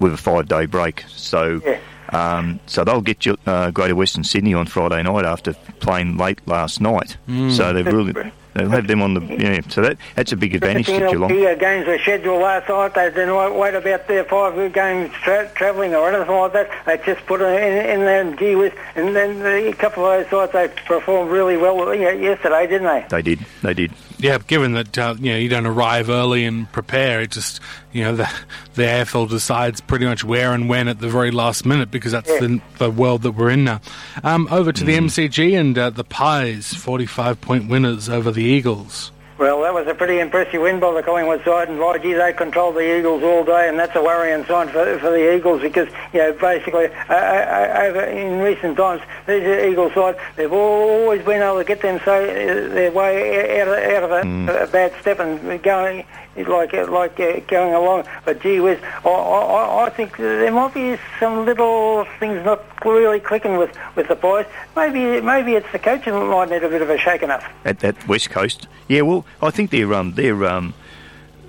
with 0.00 0.12
a 0.14 0.16
five 0.16 0.48
day 0.48 0.66
break. 0.66 1.04
So. 1.08 1.60
Yeah. 1.64 1.78
Um, 2.12 2.58
so 2.66 2.82
they'll 2.82 3.02
get 3.02 3.24
you, 3.24 3.36
uh, 3.46 3.70
Greater 3.70 3.94
Western 3.94 4.24
Sydney 4.24 4.52
on 4.52 4.66
Friday 4.66 5.00
night 5.00 5.24
after 5.24 5.52
playing 5.78 6.16
late 6.16 6.40
last 6.44 6.80
night. 6.80 7.16
So 7.50 7.72
they've 7.72 7.86
really 7.86 8.12
they'll 8.54 8.68
have 8.68 8.88
them 8.88 9.00
on 9.00 9.14
the 9.14 9.20
yeah. 9.20 9.60
So 9.68 9.82
that 9.82 9.96
that's 10.16 10.32
a 10.32 10.36
big 10.36 10.56
advantage 10.56 10.86
to 10.86 10.92
The 10.94 11.08
Geelong. 11.08 11.30
uh, 11.30 11.54
games 11.54 11.86
were 11.86 11.98
scheduled 11.98 12.42
last 12.42 12.68
night. 12.68 12.94
They 12.94 13.10
didn't 13.10 13.36
wait, 13.36 13.54
wait 13.54 13.74
about 13.74 14.08
their 14.08 14.24
five 14.24 14.72
games 14.72 15.12
tra- 15.22 15.52
travelling 15.54 15.94
or 15.94 16.08
anything 16.12 16.34
like 16.34 16.52
that. 16.54 16.68
They 16.84 16.96
just 16.98 17.24
put 17.26 17.42
it 17.42 17.62
in, 17.62 17.90
in 17.90 18.00
there 18.00 18.22
and 18.22 18.36
gee 18.36 18.56
whiz. 18.56 18.72
And 18.96 19.14
then 19.14 19.46
a 19.46 19.72
couple 19.74 20.04
of 20.04 20.28
those 20.28 20.50
sides, 20.50 20.52
they 20.52 20.82
performed 20.86 21.30
really 21.30 21.56
well 21.56 21.94
you 21.94 22.00
know, 22.02 22.10
yesterday, 22.10 22.66
didn't 22.66 22.88
they? 22.88 23.06
They 23.08 23.22
did. 23.22 23.46
They 23.62 23.74
did. 23.74 23.92
Yeah, 24.20 24.38
given 24.46 24.72
that 24.72 24.98
uh, 24.98 25.14
you 25.18 25.32
know 25.32 25.38
you 25.38 25.48
don't 25.48 25.66
arrive 25.66 26.10
early 26.10 26.44
and 26.44 26.70
prepare, 26.72 27.22
it 27.22 27.30
just 27.30 27.60
you 27.92 28.04
know 28.04 28.16
the 28.16 28.30
the 28.74 28.82
AFL 28.82 29.28
decides 29.28 29.80
pretty 29.80 30.04
much 30.04 30.22
where 30.24 30.52
and 30.52 30.68
when 30.68 30.88
at 30.88 31.00
the 31.00 31.08
very 31.08 31.30
last 31.30 31.64
minute 31.64 31.90
because 31.90 32.12
that's 32.12 32.28
the, 32.28 32.60
the 32.78 32.90
world 32.90 33.22
that 33.22 33.32
we're 33.32 33.50
in 33.50 33.64
now. 33.64 33.80
Um, 34.22 34.46
over 34.50 34.72
to 34.72 34.84
the 34.84 34.94
MCG 34.96 35.58
and 35.58 35.76
uh, 35.78 35.90
the 35.90 36.04
Pies, 36.04 36.74
forty-five 36.74 37.40
point 37.40 37.68
winners 37.68 38.08
over 38.08 38.30
the 38.30 38.44
Eagles. 38.44 39.10
Well, 39.40 39.62
that 39.62 39.72
was 39.72 39.86
a 39.86 39.94
pretty 39.94 40.18
impressive 40.18 40.60
win 40.60 40.80
by 40.80 40.92
the 40.92 41.02
Collingwood 41.02 41.42
side, 41.46 41.70
and 41.70 41.78
by 41.78 41.96
gee, 41.96 42.12
they 42.12 42.30
controlled 42.34 42.74
the 42.74 42.98
Eagles 42.98 43.22
all 43.22 43.42
day, 43.42 43.70
and 43.70 43.78
that's 43.78 43.96
a 43.96 44.02
worrying 44.02 44.44
sign 44.44 44.68
for, 44.68 44.98
for 44.98 45.08
the 45.08 45.34
Eagles 45.34 45.62
because, 45.62 45.88
you 46.12 46.18
know, 46.18 46.34
basically, 46.34 46.88
uh, 47.08 47.14
uh, 47.14 47.80
over 47.84 48.02
in 48.02 48.40
recent 48.40 48.76
times, 48.76 49.00
these 49.26 49.42
Eagles 49.42 49.94
side, 49.94 50.16
they've 50.36 50.52
always 50.52 51.24
been 51.24 51.40
able 51.40 51.56
to 51.56 51.64
get 51.64 51.80
them 51.80 51.98
so 52.04 52.22
uh, 52.22 52.26
their 52.68 52.92
way 52.92 53.62
out 53.62 53.68
of, 53.68 53.78
out 53.78 54.02
of 54.02 54.10
a, 54.10 54.64
a 54.64 54.66
bad 54.66 54.92
step 55.00 55.20
and 55.20 55.62
going 55.62 56.04
like 56.36 56.72
like 56.72 57.18
uh, 57.20 57.40
going 57.48 57.74
along. 57.74 58.04
But 58.24 58.40
gee 58.40 58.60
whiz, 58.60 58.78
I, 59.04 59.08
I, 59.08 59.86
I 59.86 59.90
think 59.90 60.16
there 60.16 60.52
might 60.52 60.74
be 60.74 60.96
some 61.18 61.44
little 61.44 62.06
things 62.18 62.44
not 62.44 62.62
really 62.84 63.20
clicking 63.20 63.56
with, 63.56 63.76
with 63.96 64.08
the 64.08 64.14
boys. 64.14 64.46
Maybe 64.76 65.20
maybe 65.20 65.54
it's 65.54 65.70
the 65.72 65.78
coaching 65.78 66.12
that 66.12 66.24
might 66.26 66.50
need 66.50 66.62
a 66.62 66.68
bit 66.68 66.82
of 66.82 66.90
a 66.90 66.98
shaking 66.98 67.30
up. 67.30 67.42
at, 67.64 67.82
at 67.84 68.08
West 68.08 68.30
Coast. 68.30 68.68
Yeah, 68.88 69.02
well, 69.02 69.24
I 69.42 69.50
think 69.50 69.70
their 69.70 69.92
um, 69.94 70.14
their 70.14 70.44
um, 70.46 70.74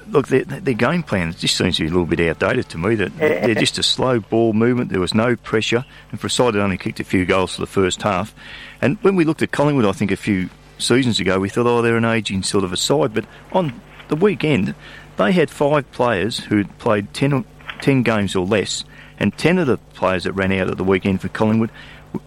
look 0.08 0.28
their, 0.28 0.44
their 0.44 0.74
game 0.74 1.04
plan 1.04 1.34
just 1.34 1.56
seems 1.56 1.78
to 1.78 1.84
be 1.84 1.88
a 1.88 1.92
little 1.92 2.06
bit 2.06 2.20
outdated 2.20 2.70
to 2.70 2.78
me. 2.78 2.96
That 2.96 3.18
they're 3.18 3.56
just 3.56 3.78
a 3.78 3.84
slow 3.84 4.20
ball 4.20 4.54
movement. 4.54 4.92
There 4.92 5.00
was 5.00 5.14
no 5.14 5.36
pressure, 5.36 5.86
and 6.12 6.20
for 6.20 6.28
a 6.28 6.30
side 6.30 6.54
that 6.54 6.62
only 6.62 6.78
kicked 6.78 7.00
a 7.00 7.04
few 7.04 7.26
goals 7.26 7.56
for 7.56 7.62
the 7.62 7.68
first 7.68 8.02
half. 8.02 8.34
And 8.82 8.98
when 9.04 9.16
we 9.16 9.26
looked 9.26 9.42
at 9.42 9.52
Collingwood, 9.52 9.86
I 9.86 9.92
think 9.92 10.12
a 10.12 10.18
few 10.18 10.50
seasons 10.80 11.20
ago, 11.20 11.40
we 11.40 11.50
thought, 11.50 11.68
oh, 11.68 11.82
they're 11.82 11.98
an 11.98 12.06
aging 12.06 12.44
sort 12.44 12.64
of 12.64 12.74
a 12.74 12.78
side. 12.78 13.14
But 13.14 13.26
on 13.52 13.80
the 14.12 14.16
weekend, 14.18 14.76
they 15.16 15.32
had 15.32 15.50
five 15.50 15.90
players 15.94 16.38
who 16.38 16.66
played 16.66 17.14
10, 17.14 17.46
10 17.82 18.04
games 18.04 18.36
or 18.36 18.46
less, 18.46 18.84
and 19.18 19.36
10 19.38 19.58
of 19.58 19.68
the 19.68 19.78
players 19.78 20.26
that 20.26 20.34
ran 20.34 20.52
out 20.52 20.70
at 20.70 20.78
the 20.78 20.84
weekend 20.84 21.22
for 21.22 21.30
Collingwood 21.30 21.72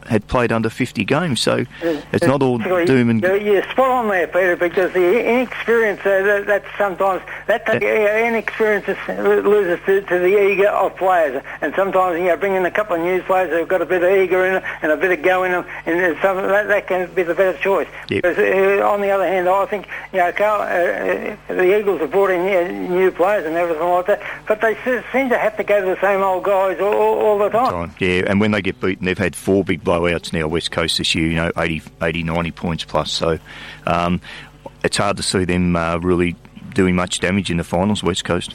had 0.06 0.26
played 0.28 0.52
under 0.52 0.68
50 0.68 1.04
games. 1.04 1.40
So 1.40 1.64
it's 2.12 2.26
not 2.26 2.42
all 2.42 2.58
doom 2.58 3.10
and 3.10 3.22
You're, 3.22 3.36
you're 3.36 3.62
spot 3.70 3.90
on 3.90 4.08
there, 4.08 4.26
Peter, 4.26 4.56
because 4.56 4.92
the 4.92 5.24
inexperience 5.24 6.00
uh, 6.00 6.22
that, 6.22 6.46
that 6.46 6.64
sometimes 6.76 7.22
that 7.46 7.68
uh, 7.68 7.74
inexperience 7.74 8.88
is- 8.88 9.44
loses 9.44 9.78
to, 9.86 10.02
to 10.02 10.18
the 10.18 10.50
eager 10.50 10.68
of 10.68 10.96
players, 10.96 11.42
and 11.60 11.74
sometimes 11.74 12.18
you 12.18 12.24
know 12.24 12.36
bringing 12.36 12.64
a 12.64 12.70
couple 12.70 12.96
of 12.96 13.02
new 13.02 13.22
players 13.22 13.50
who've 13.50 13.68
got 13.68 13.82
a 13.82 13.86
bit 13.86 14.02
of 14.02 14.10
eager 14.10 14.44
in 14.46 14.54
them 14.54 14.62
and 14.82 14.92
a 14.92 14.96
bit 14.96 15.18
of 15.18 15.24
go 15.24 15.44
in 15.44 15.52
them, 15.52 15.64
and 15.86 16.16
some, 16.20 16.36
that, 16.36 16.68
that 16.68 16.86
can 16.86 17.12
be 17.14 17.22
the 17.22 17.34
better 17.34 17.56
choice. 17.58 17.88
Yep. 18.08 18.22
Because, 18.22 18.38
uh, 18.38 18.86
on 18.86 19.00
the 19.00 19.10
other 19.10 19.26
hand, 19.26 19.48
I 19.48 19.66
think 19.66 19.88
you 20.12 20.18
know 20.18 20.32
Carl, 20.32 20.62
uh, 20.62 21.52
uh, 21.52 21.54
the 21.54 21.78
Eagles 21.78 22.00
have 22.00 22.10
brought 22.10 22.30
in 22.30 22.40
uh, 22.40 22.90
new 22.90 23.10
players 23.10 23.46
and 23.46 23.56
everything 23.56 23.88
like 23.88 24.06
that, 24.06 24.22
but 24.46 24.60
they 24.60 24.74
seem 25.12 25.28
to 25.30 25.38
have 25.38 25.56
to 25.56 25.64
go 25.64 25.80
to 25.80 25.86
the 25.94 26.00
same 26.00 26.22
old 26.22 26.44
guys 26.44 26.80
all, 26.80 26.94
all, 26.94 27.18
all 27.18 27.38
the 27.38 27.48
time. 27.48 27.70
time. 27.70 27.94
Yeah, 27.98 28.22
and 28.26 28.40
when 28.40 28.50
they 28.50 28.62
get 28.62 28.80
beaten, 28.80 29.04
they've 29.04 29.18
had 29.18 29.34
four 29.34 29.64
big 29.64 29.73
blowouts 29.76 30.32
now, 30.32 30.48
West 30.48 30.70
Coast 30.70 30.98
this 30.98 31.14
year, 31.14 31.28
you 31.28 31.36
know, 31.36 31.50
80, 31.56 31.82
80 32.02 32.22
90 32.22 32.50
points 32.52 32.84
plus. 32.84 33.10
So 33.10 33.38
um, 33.86 34.20
it's 34.82 34.96
hard 34.96 35.16
to 35.16 35.22
see 35.22 35.44
them 35.44 35.76
uh, 35.76 35.98
really 35.98 36.36
doing 36.74 36.96
much 36.96 37.20
damage 37.20 37.50
in 37.50 37.56
the 37.56 37.64
finals, 37.64 38.02
West 38.02 38.24
Coast. 38.24 38.54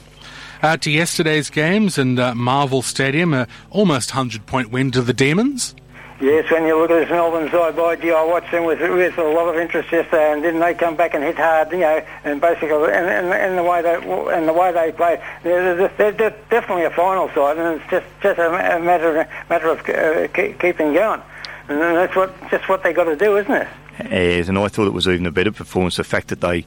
Uh, 0.62 0.76
to 0.76 0.90
yesterday's 0.90 1.48
games 1.48 1.96
and 1.96 2.18
uh, 2.18 2.34
Marvel 2.34 2.82
Stadium, 2.82 3.46
almost 3.70 4.10
100 4.10 4.44
point 4.46 4.70
win 4.70 4.90
to 4.90 5.00
the 5.00 5.14
Demons. 5.14 5.74
Yes, 6.20 6.50
when 6.50 6.66
you 6.66 6.76
look 6.76 6.90
at 6.90 7.00
this 7.00 7.08
Melbourne 7.08 7.50
side, 7.50 7.76
by 7.76 7.96
gee, 7.96 8.10
I 8.10 8.22
watched 8.22 8.50
them 8.50 8.64
with 8.64 8.78
with 8.80 9.16
a 9.16 9.22
lot 9.22 9.48
of 9.48 9.56
interest 9.56 9.90
yesterday, 9.90 10.32
and 10.32 10.42
didn't 10.42 10.60
they 10.60 10.74
come 10.74 10.94
back 10.94 11.14
and 11.14 11.24
hit 11.24 11.36
hard? 11.36 11.72
You 11.72 11.78
know, 11.78 12.04
and 12.24 12.38
basically, 12.42 12.92
and, 12.92 13.08
and, 13.08 13.32
and 13.32 13.56
the 13.56 13.62
way 13.62 13.80
they 13.80 13.94
and 13.94 14.46
the 14.46 14.52
way 14.52 14.70
they 14.70 14.92
play, 14.92 15.22
they're, 15.42 15.88
they're, 15.96 16.12
they're 16.12 16.36
definitely 16.50 16.84
a 16.84 16.90
final 16.90 17.30
side, 17.30 17.56
and 17.56 17.80
it's 17.80 17.90
just 17.90 18.06
just 18.22 18.38
a 18.38 18.50
matter 18.50 19.20
of, 19.22 19.28
matter 19.48 19.68
of 19.70 19.88
uh, 19.88 20.28
keeping 20.34 20.92
going, 20.92 21.22
and 21.68 21.80
that's 21.80 22.14
what 22.14 22.34
just 22.50 22.68
what 22.68 22.82
they 22.82 22.92
got 22.92 23.04
to 23.04 23.16
do, 23.16 23.38
isn't 23.38 23.54
it? 23.54 23.68
Yes, 24.10 24.48
and 24.48 24.58
I 24.58 24.68
thought 24.68 24.88
it 24.88 24.92
was 24.92 25.08
even 25.08 25.24
a 25.24 25.30
better 25.30 25.52
performance. 25.52 25.96
The 25.96 26.04
fact 26.04 26.28
that 26.28 26.42
they 26.42 26.66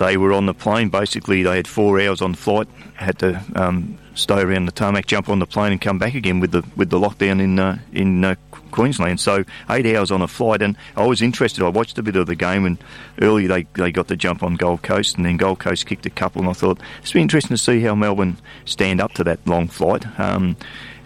they 0.00 0.16
were 0.16 0.32
on 0.32 0.46
the 0.46 0.54
plane. 0.54 0.88
Basically, 0.88 1.42
they 1.42 1.56
had 1.56 1.68
four 1.68 2.00
hours 2.00 2.22
on 2.22 2.34
flight, 2.34 2.66
had 2.94 3.18
to 3.18 3.40
um, 3.54 3.98
stay 4.14 4.40
around 4.40 4.64
the 4.64 4.72
tarmac, 4.72 5.06
jump 5.06 5.28
on 5.28 5.38
the 5.38 5.46
plane, 5.46 5.72
and 5.72 5.80
come 5.80 5.98
back 5.98 6.14
again 6.14 6.40
with 6.40 6.52
the 6.52 6.64
with 6.74 6.88
the 6.88 6.98
lockdown 6.98 7.40
in 7.40 7.58
uh, 7.58 7.78
in 7.92 8.24
uh, 8.24 8.34
Queensland. 8.70 9.20
So 9.20 9.44
eight 9.68 9.86
hours 9.94 10.10
on 10.10 10.22
a 10.22 10.26
flight, 10.26 10.62
and 10.62 10.76
I 10.96 11.06
was 11.06 11.20
interested. 11.20 11.62
I 11.62 11.68
watched 11.68 11.98
a 11.98 12.02
bit 12.02 12.16
of 12.16 12.26
the 12.26 12.34
game, 12.34 12.64
and 12.64 12.78
early 13.20 13.46
they 13.46 13.64
they 13.74 13.92
got 13.92 14.08
the 14.08 14.16
jump 14.16 14.42
on 14.42 14.56
Gold 14.56 14.82
Coast, 14.82 15.16
and 15.16 15.26
then 15.26 15.36
Gold 15.36 15.58
Coast 15.58 15.86
kicked 15.86 16.06
a 16.06 16.10
couple, 16.10 16.40
and 16.40 16.50
I 16.50 16.54
thought 16.54 16.80
it's 17.02 17.12
been 17.12 17.22
interesting 17.22 17.56
to 17.56 17.62
see 17.62 17.80
how 17.80 17.94
Melbourne 17.94 18.38
stand 18.64 19.00
up 19.00 19.12
to 19.12 19.24
that 19.24 19.46
long 19.46 19.68
flight. 19.68 20.06
Um, 20.18 20.56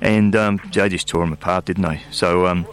and 0.00 0.36
um, 0.36 0.60
they 0.72 0.88
just 0.88 1.08
tore 1.08 1.24
them 1.24 1.32
apart, 1.32 1.64
didn't 1.64 1.82
they? 1.82 2.00
So 2.10 2.46
um, 2.46 2.66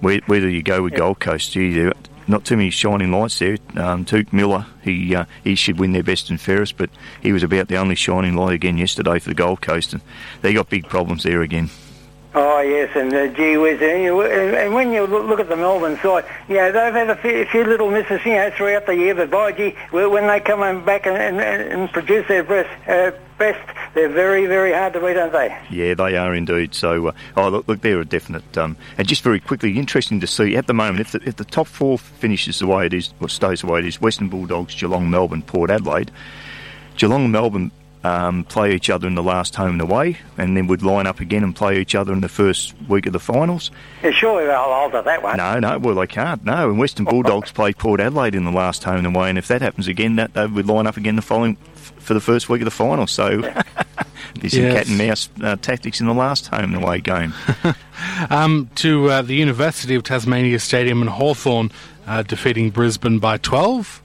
where, 0.00 0.20
where 0.26 0.40
do 0.40 0.48
you 0.48 0.62
go 0.62 0.82
with 0.82 0.94
Gold 0.94 1.20
Coast? 1.20 1.52
Gee, 1.52 1.90
not 2.28 2.44
too 2.44 2.56
many 2.56 2.70
shining 2.70 3.10
lights 3.10 3.38
there. 3.38 3.56
Um, 3.74 4.04
Touk 4.04 4.32
Miller, 4.32 4.66
he 4.82 5.14
uh, 5.14 5.24
he 5.42 5.54
should 5.54 5.78
win 5.78 5.92
their 5.92 6.02
best 6.02 6.30
and 6.30 6.40
fairest, 6.40 6.76
but 6.76 6.90
he 7.22 7.32
was 7.32 7.42
about 7.42 7.68
the 7.68 7.76
only 7.76 7.94
shining 7.94 8.36
light 8.36 8.52
again 8.52 8.76
yesterday 8.76 9.18
for 9.18 9.30
the 9.30 9.34
Gold 9.34 9.60
Coast, 9.60 9.92
and 9.92 10.02
they 10.42 10.52
got 10.52 10.68
big 10.68 10.88
problems 10.88 11.22
there 11.22 11.42
again. 11.42 11.70
Oh 12.34 12.60
yes, 12.60 12.94
and 12.94 13.12
uh, 13.14 13.28
gee 13.28 13.56
whiz, 13.56 13.80
and, 13.80 14.02
you, 14.02 14.20
and, 14.20 14.74
when 14.74 14.92
you 14.92 15.06
look 15.06 15.40
at 15.40 15.48
the 15.48 15.56
Melbourne 15.56 15.98
side, 16.02 16.26
yeah, 16.46 16.70
they've 16.70 16.92
had 16.92 17.08
a 17.08 17.16
few, 17.16 17.30
a 17.30 17.46
few, 17.46 17.64
little 17.64 17.90
misses, 17.90 18.20
you 18.26 18.32
know, 18.32 18.50
throughout 18.50 18.84
the 18.84 18.94
year. 18.94 19.14
But 19.14 19.30
by 19.30 19.52
gee, 19.52 19.70
when 19.90 20.26
they 20.26 20.38
come 20.38 20.84
back 20.84 21.06
and, 21.06 21.16
and, 21.16 21.40
and 21.40 21.90
produce 21.90 22.28
their 22.28 22.44
best, 22.44 22.68
uh, 22.86 23.12
best, 23.38 23.66
they're 23.94 24.10
very, 24.10 24.44
very 24.44 24.74
hard 24.74 24.92
to 24.92 25.00
beat, 25.00 25.16
aren't 25.16 25.32
they? 25.32 25.56
Yeah, 25.70 25.94
they 25.94 26.18
are 26.18 26.34
indeed. 26.34 26.74
So, 26.74 27.08
uh, 27.08 27.12
oh 27.38 27.48
look, 27.48 27.66
look, 27.66 27.80
they're 27.80 28.00
a 28.00 28.04
definite. 28.04 28.58
Um, 28.58 28.76
and 28.98 29.08
just 29.08 29.22
very 29.22 29.40
quickly, 29.40 29.78
interesting 29.78 30.20
to 30.20 30.26
see 30.26 30.54
at 30.54 30.66
the 30.66 30.74
moment 30.74 31.00
if 31.00 31.12
the, 31.12 31.26
if 31.26 31.36
the 31.36 31.46
top 31.46 31.66
four 31.66 31.96
finishes 31.98 32.58
the 32.58 32.66
way 32.66 32.84
it 32.84 32.92
is, 32.92 33.14
or 33.20 33.30
stays 33.30 33.62
the 33.62 33.68
way 33.68 33.78
it 33.78 33.86
is, 33.86 34.02
Western 34.02 34.28
Bulldogs, 34.28 34.74
Geelong, 34.74 35.08
Melbourne, 35.08 35.42
Port 35.42 35.70
Adelaide. 35.70 36.10
Geelong, 36.98 37.30
Melbourne 37.30 37.70
um, 38.04 38.44
play 38.44 38.74
each 38.74 38.90
other 38.90 39.06
in 39.06 39.14
the 39.14 39.22
last 39.22 39.56
home 39.56 39.72
and 39.72 39.80
away, 39.80 40.18
and 40.36 40.56
then 40.56 40.66
we'd 40.66 40.82
line 40.82 41.06
up 41.06 41.20
again 41.20 41.42
and 41.42 41.54
play 41.54 41.80
each 41.80 41.94
other 41.94 42.12
in 42.12 42.20
the 42.20 42.28
first 42.28 42.74
week 42.88 43.06
of 43.06 43.12
the 43.12 43.18
finals. 43.18 43.70
Yeah, 44.02 44.10
surely 44.12 44.46
they'll 44.46 44.56
alter 44.56 45.02
that 45.02 45.22
one. 45.22 45.36
No, 45.36 45.58
no, 45.58 45.78
well 45.78 45.94
they 45.94 46.06
can't. 46.06 46.44
No, 46.44 46.70
and 46.70 46.78
Western 46.78 47.04
Bulldogs 47.04 47.52
play 47.52 47.72
Port 47.72 48.00
Adelaide 48.00 48.34
in 48.34 48.44
the 48.44 48.52
last 48.52 48.84
home 48.84 48.98
and 48.98 49.06
away, 49.06 49.28
and 49.28 49.38
if 49.38 49.48
that 49.48 49.62
happens 49.62 49.88
again, 49.88 50.16
that 50.16 50.34
they 50.34 50.46
would 50.46 50.66
line 50.66 50.86
up 50.86 50.96
again 50.96 51.16
the 51.16 51.22
following 51.22 51.56
for 52.08 52.14
the 52.14 52.20
first 52.20 52.48
week 52.48 52.60
of 52.60 52.64
the 52.64 52.70
final. 52.70 53.06
So 53.06 53.40
there's 54.34 54.54
some 54.54 54.62
cat 54.62 54.88
and 54.88 54.98
mouse 54.98 55.28
uh, 55.42 55.56
tactics 55.56 56.00
in 56.00 56.06
the 56.06 56.14
last 56.14 56.46
home 56.46 56.74
and 56.74 56.76
away 56.76 57.00
game. 57.00 57.34
um, 58.30 58.70
to 58.76 59.10
uh, 59.10 59.22
the 59.22 59.34
University 59.34 59.94
of 59.94 60.04
Tasmania 60.04 60.58
Stadium 60.58 61.02
in 61.02 61.08
Hawthorn, 61.08 61.70
uh, 62.06 62.22
defeating 62.22 62.70
Brisbane 62.70 63.18
by 63.18 63.36
12. 63.38 64.02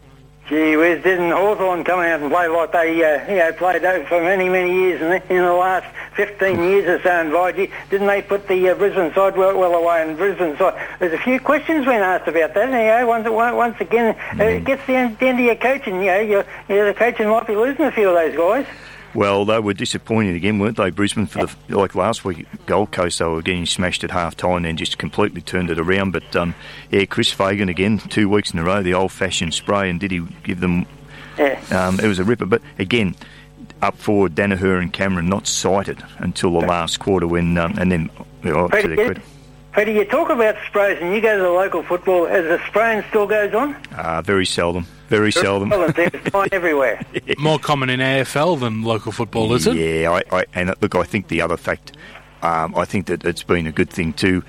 Gee 0.50 0.76
whiz, 0.76 1.02
didn't 1.04 1.32
Hawthorn 1.32 1.86
come 1.86 2.02
out 2.02 2.20
and 2.20 2.30
play 2.30 2.50
like 2.50 2.74
they 2.74 3.02
uh, 3.02 3.32
you 3.32 3.38
know, 3.38 3.54
played 3.54 3.82
for 4.08 4.22
many, 4.22 4.50
many 4.50 4.74
years 4.74 5.02
in 5.02 5.08
the, 5.08 5.34
in 5.34 5.42
the 5.42 5.54
last 5.54 5.86
15 6.18 6.60
years 6.60 6.86
or 6.86 7.02
so 7.02 7.22
in 7.22 7.32
Vigi? 7.32 7.72
Didn't 7.90 8.08
they 8.08 8.22
put 8.22 8.50
the 8.50 8.70
uh, 8.70 8.76
Brisbane 8.76 9.14
side 9.14 9.38
well, 9.38 9.58
well 9.58 9.74
away 9.74 10.02
in 10.02 10.18
Brisbane 10.18 10.58
side? 10.58 10.76
There's 11.00 11.14
a 11.14 11.18
few 11.18 11.40
questions 11.40 11.86
been 11.86 12.02
asked 12.02 12.28
about 12.28 12.54
that. 12.56 12.66
You 12.66 12.72
know, 12.72 13.08
once, 13.08 13.30
once 13.30 13.80
again, 13.80 14.16
mm. 14.16 14.58
it 14.58 14.66
gets 14.66 14.86
the 14.86 14.96
end, 14.96 15.18
the 15.18 15.28
end 15.28 15.40
of 15.40 15.46
your 15.46 15.56
coaching. 15.56 15.96
You 16.02 16.08
know, 16.08 16.20
you're, 16.20 16.46
you 16.68 16.76
know, 16.76 16.86
the 16.88 16.94
coaching 16.94 17.30
might 17.30 17.48
be 17.48 17.56
losing 17.56 17.86
a 17.86 17.92
few 17.92 18.10
of 18.10 18.16
those 18.16 18.36
guys. 18.36 18.66
Well, 19.14 19.46
they 19.46 19.60
were 19.60 19.74
disappointed 19.74 20.36
again, 20.36 20.58
weren't 20.60 20.78
they? 20.78 20.90
Brisbane 20.90 21.28
for 21.28 21.46
the 21.46 21.78
like 21.78 21.94
last 21.94 22.26
week, 22.26 22.48
Gold 22.66 22.92
Coast 22.92 23.20
they 23.20 23.26
were 23.26 23.42
getting 23.42 23.66
smashed 23.66 24.04
at 24.04 24.12
half 24.12 24.36
time 24.36 24.58
and 24.58 24.66
then 24.66 24.78
just 24.78 24.98
completely 24.98 25.42
turned 25.42 25.70
it 25.70 25.80
around. 25.80 26.12
But 26.12 26.36
um, 26.36 26.56
yeah, 26.90 27.06
Chris 27.06 27.32
Fagan 27.32 27.70
again, 27.70 28.00
two 28.00 28.28
weeks 28.28 28.52
in 28.52 28.60
a 28.60 28.64
row, 28.64 28.82
the 28.82 28.96
old-fashioned 28.96 29.54
spray, 29.54 29.90
and 29.90 30.00
did 30.00 30.12
he 30.12 30.22
give 30.44 30.60
them? 30.60 30.86
Yeah. 31.38 31.62
Um, 31.72 32.00
it 32.00 32.08
was 32.08 32.20
a 32.20 32.24
ripper. 32.24 32.46
But 32.46 32.62
again, 32.80 33.16
up 33.82 33.98
forward, 33.98 34.34
Daniher 34.34 34.82
and 34.82 34.92
Cameron 34.92 35.28
not 35.28 35.46
sighted 35.46 36.04
until 36.18 36.52
the 36.52 36.66
last 36.66 37.00
quarter 37.00 37.28
when, 37.28 37.58
um, 37.58 37.78
and 37.78 37.92
then 37.92 38.10
you 38.44 38.54
know, 38.54 38.68
to 38.68 38.88
their 38.88 38.96
credit. 38.96 39.24
Peter, 39.74 39.92
you 39.92 40.06
talk 40.06 40.30
about 40.30 40.56
sprays 40.68 41.00
and 41.02 41.16
you 41.16 41.22
go 41.22 41.36
to 41.36 41.42
the 41.44 41.50
local 41.50 41.82
football, 41.82 42.28
as 42.28 42.44
the 42.46 42.64
spraying 42.68 43.04
still 43.10 43.26
goes 43.26 43.54
on? 43.56 43.76
Uh, 43.96 44.22
very 44.22 44.46
seldom. 44.46 44.86
Very 45.10 45.32
seldom. 45.32 45.72
It's 45.74 46.30
quite 46.32 46.54
everywhere. 46.54 47.02
More 47.40 47.58
common 47.58 47.90
in 47.90 48.00
AFL 48.00 48.60
than 48.60 48.84
local 48.84 49.12
football, 49.12 49.54
is 49.54 49.66
it? 49.66 49.76
Yeah, 49.76 50.12
I, 50.12 50.40
I, 50.40 50.46
and 50.54 50.74
look, 50.80 50.96
I 50.96 51.04
think 51.04 51.28
the 51.28 51.42
other 51.42 51.58
fact, 51.58 51.94
um, 52.44 52.76
I 52.76 52.86
think 52.86 53.08
that 53.08 53.26
it's 53.26 53.44
been 53.44 53.66
a 53.66 53.72
good 53.72 53.90
thing 53.90 54.14
too 54.14 54.44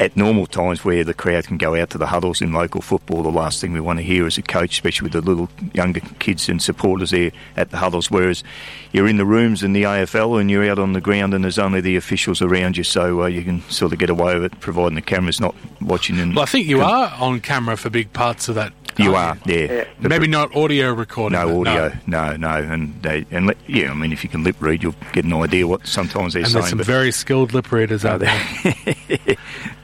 at 0.00 0.16
normal 0.16 0.46
times 0.46 0.84
where 0.84 1.02
the 1.02 1.14
crowd 1.14 1.46
can 1.46 1.58
go 1.58 1.74
out 1.74 1.90
to 1.90 1.98
the 1.98 2.06
huddles 2.06 2.40
in 2.40 2.52
local 2.52 2.80
football, 2.80 3.22
the 3.22 3.30
last 3.30 3.60
thing 3.60 3.72
we 3.72 3.80
want 3.80 3.98
to 3.98 4.04
hear 4.04 4.26
as 4.26 4.38
a 4.38 4.42
coach, 4.42 4.72
especially 4.72 5.06
with 5.06 5.12
the 5.12 5.20
little 5.20 5.48
younger 5.74 6.00
kids 6.18 6.48
and 6.48 6.62
supporters 6.62 7.10
there 7.10 7.32
at 7.56 7.70
the 7.70 7.78
huddles. 7.78 8.10
Whereas 8.10 8.44
you're 8.92 9.08
in 9.08 9.16
the 9.16 9.24
rooms 9.24 9.62
in 9.62 9.72
the 9.72 9.82
AFL 9.82 10.40
and 10.40 10.50
you're 10.50 10.68
out 10.70 10.78
on 10.78 10.92
the 10.92 11.00
ground 11.00 11.34
and 11.34 11.42
there's 11.42 11.58
only 11.58 11.80
the 11.80 11.96
officials 11.96 12.40
around 12.40 12.76
you, 12.76 12.84
so 12.84 13.22
uh, 13.22 13.26
you 13.26 13.42
can 13.42 13.60
sort 13.62 13.92
of 13.92 13.98
get 13.98 14.10
away 14.10 14.34
with 14.34 14.44
it, 14.44 14.60
providing 14.60 14.94
the 14.94 15.02
camera's 15.02 15.40
not 15.40 15.54
watching. 15.80 16.18
And 16.20 16.34
well, 16.34 16.44
I 16.44 16.46
think 16.46 16.66
you 16.66 16.80
are 16.80 17.12
on 17.18 17.40
camera 17.40 17.76
for 17.76 17.90
big 17.90 18.12
parts 18.12 18.48
of 18.48 18.54
that. 18.54 18.72
You 18.96 19.14
are, 19.14 19.38
yeah. 19.46 19.56
yeah. 19.56 19.84
Maybe 20.00 20.26
not 20.26 20.54
audio 20.56 20.92
recording. 20.92 21.38
No 21.38 21.60
audio, 21.60 21.92
no, 22.06 22.36
no, 22.36 22.36
no. 22.36 22.72
and 22.72 23.02
they, 23.02 23.26
and 23.30 23.46
let, 23.46 23.56
yeah, 23.66 23.90
I 23.90 23.94
mean, 23.94 24.12
if 24.12 24.24
you 24.24 24.30
can 24.30 24.42
lip 24.42 24.56
read, 24.60 24.82
you'll 24.82 24.94
get 25.12 25.24
an 25.24 25.32
idea 25.34 25.66
what 25.66 25.86
sometimes 25.86 26.32
they're 26.32 26.42
and 26.42 26.50
saying. 26.50 26.62
There's 26.62 26.70
some 26.70 26.78
very 26.82 27.12
skilled 27.12 27.52
lip 27.52 27.70
readers 27.70 28.04
out 28.04 28.20
there. 28.20 29.36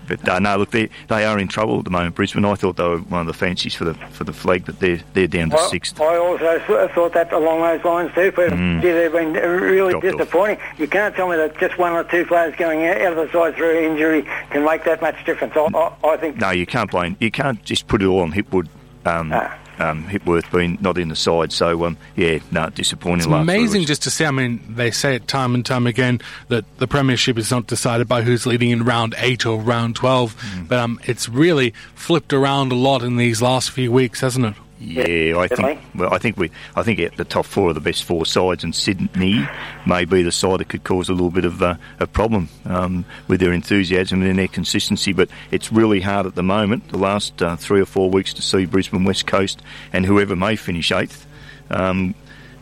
But 0.06 0.28
uh, 0.28 0.38
no, 0.38 0.56
look, 0.56 0.70
they 0.70 0.88
they 1.08 1.24
are 1.24 1.38
in 1.38 1.48
trouble 1.48 1.78
at 1.78 1.84
the 1.84 1.90
moment. 1.90 2.14
Brisbane. 2.14 2.44
I 2.44 2.54
thought 2.54 2.76
they 2.76 2.84
were 2.84 2.98
one 2.98 3.22
of 3.22 3.26
the 3.26 3.32
fancies 3.32 3.74
for 3.74 3.84
the 3.84 3.94
for 3.94 4.24
the 4.24 4.32
flag, 4.32 4.64
but 4.66 4.80
they're 4.80 5.00
they're 5.14 5.26
down 5.26 5.50
to 5.50 5.58
I, 5.58 5.66
sixth. 5.68 6.00
I 6.00 6.16
also 6.16 6.88
thought 6.94 7.12
that 7.14 7.32
along 7.32 7.62
those 7.62 7.84
lines 7.84 8.12
too. 8.14 8.32
But 8.34 8.50
mm. 8.50 8.82
yeah, 8.82 8.94
they've 8.94 9.12
been 9.12 9.32
really 9.32 9.92
Dropped 9.92 10.18
disappointing. 10.18 10.58
Off. 10.58 10.80
You 10.80 10.88
can't 10.88 11.14
tell 11.14 11.28
me 11.28 11.36
that 11.36 11.58
just 11.58 11.78
one 11.78 11.92
or 11.92 12.04
two 12.04 12.24
players 12.26 12.54
going 12.56 12.84
out 12.86 13.00
of 13.00 13.16
the 13.16 13.32
side 13.32 13.56
through 13.56 13.80
injury 13.80 14.22
can 14.50 14.64
make 14.64 14.84
that 14.84 15.00
much 15.00 15.24
difference. 15.24 15.54
I, 15.56 15.60
I, 15.60 16.08
I 16.08 16.16
think. 16.16 16.36
No, 16.36 16.50
you 16.50 16.66
can't 16.66 16.90
blame. 16.90 17.16
You 17.20 17.30
can't 17.30 17.62
just 17.64 17.86
put 17.86 18.02
it 18.02 18.06
all 18.06 18.20
on 18.20 18.32
Hipwood. 18.32 18.68
Um, 19.04 19.32
ah 19.32 19.58
um, 19.78 20.04
Hipworth 20.04 20.50
being 20.52 20.78
not 20.80 20.98
in 20.98 21.08
the 21.08 21.16
side. 21.16 21.52
So 21.52 21.84
um, 21.84 21.96
yeah, 22.16 22.38
no, 22.50 22.70
disappointing. 22.70 23.18
It's 23.18 23.26
amazing 23.26 23.84
just 23.84 24.02
to 24.04 24.10
see. 24.10 24.24
I 24.24 24.30
mean, 24.30 24.62
they 24.68 24.90
say 24.90 25.16
it 25.16 25.28
time 25.28 25.54
and 25.54 25.64
time 25.64 25.86
again 25.86 26.20
that 26.48 26.64
the 26.78 26.86
premiership 26.86 27.38
is 27.38 27.50
not 27.50 27.66
decided 27.66 28.08
by 28.08 28.22
who's 28.22 28.46
leading 28.46 28.70
in 28.70 28.84
round 28.84 29.14
eight 29.18 29.46
or 29.46 29.60
round 29.60 29.96
twelve, 29.96 30.36
mm. 30.36 30.68
but 30.68 30.78
um, 30.78 31.00
it's 31.04 31.28
really 31.28 31.72
flipped 31.94 32.32
around 32.32 32.72
a 32.72 32.76
lot 32.76 33.02
in 33.02 33.16
these 33.16 33.42
last 33.42 33.70
few 33.70 33.90
weeks, 33.90 34.20
hasn't 34.20 34.46
it? 34.46 34.54
Yeah, 34.84 35.38
I 35.38 35.48
think. 35.48 35.80
Well, 35.94 36.12
I 36.12 36.18
think 36.18 36.36
we. 36.36 36.50
I 36.76 36.82
think 36.82 37.16
the 37.16 37.24
top 37.24 37.46
four 37.46 37.70
are 37.70 37.72
the 37.72 37.80
best 37.80 38.04
four 38.04 38.26
sides, 38.26 38.64
and 38.64 38.74
Sydney 38.74 39.46
may 39.86 40.04
be 40.04 40.22
the 40.22 40.32
side 40.32 40.60
that 40.60 40.68
could 40.68 40.84
cause 40.84 41.08
a 41.08 41.12
little 41.12 41.30
bit 41.30 41.44
of 41.44 41.62
uh, 41.62 41.76
a 42.00 42.06
problem 42.06 42.48
um, 42.66 43.04
with 43.26 43.40
their 43.40 43.52
enthusiasm 43.52 44.22
and 44.22 44.38
their 44.38 44.48
consistency. 44.48 45.12
But 45.12 45.30
it's 45.50 45.72
really 45.72 46.00
hard 46.00 46.26
at 46.26 46.34
the 46.34 46.42
moment, 46.42 46.88
the 46.88 46.98
last 46.98 47.42
uh, 47.42 47.56
three 47.56 47.80
or 47.80 47.86
four 47.86 48.10
weeks, 48.10 48.34
to 48.34 48.42
see 48.42 48.66
Brisbane 48.66 49.04
West 49.04 49.26
Coast 49.26 49.62
and 49.92 50.04
whoever 50.04 50.36
may 50.36 50.56
finish 50.56 50.92
eighth 50.92 51.26
um, 51.70 52.14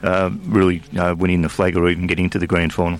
uh, 0.03 0.31
really 0.45 0.83
uh, 0.97 1.15
winning 1.19 1.43
the 1.43 1.49
flag 1.49 1.77
or 1.77 1.89
even 1.89 2.07
getting 2.07 2.31
to 2.31 2.39
the 2.39 2.47
grand 2.47 2.73
final. 2.73 2.99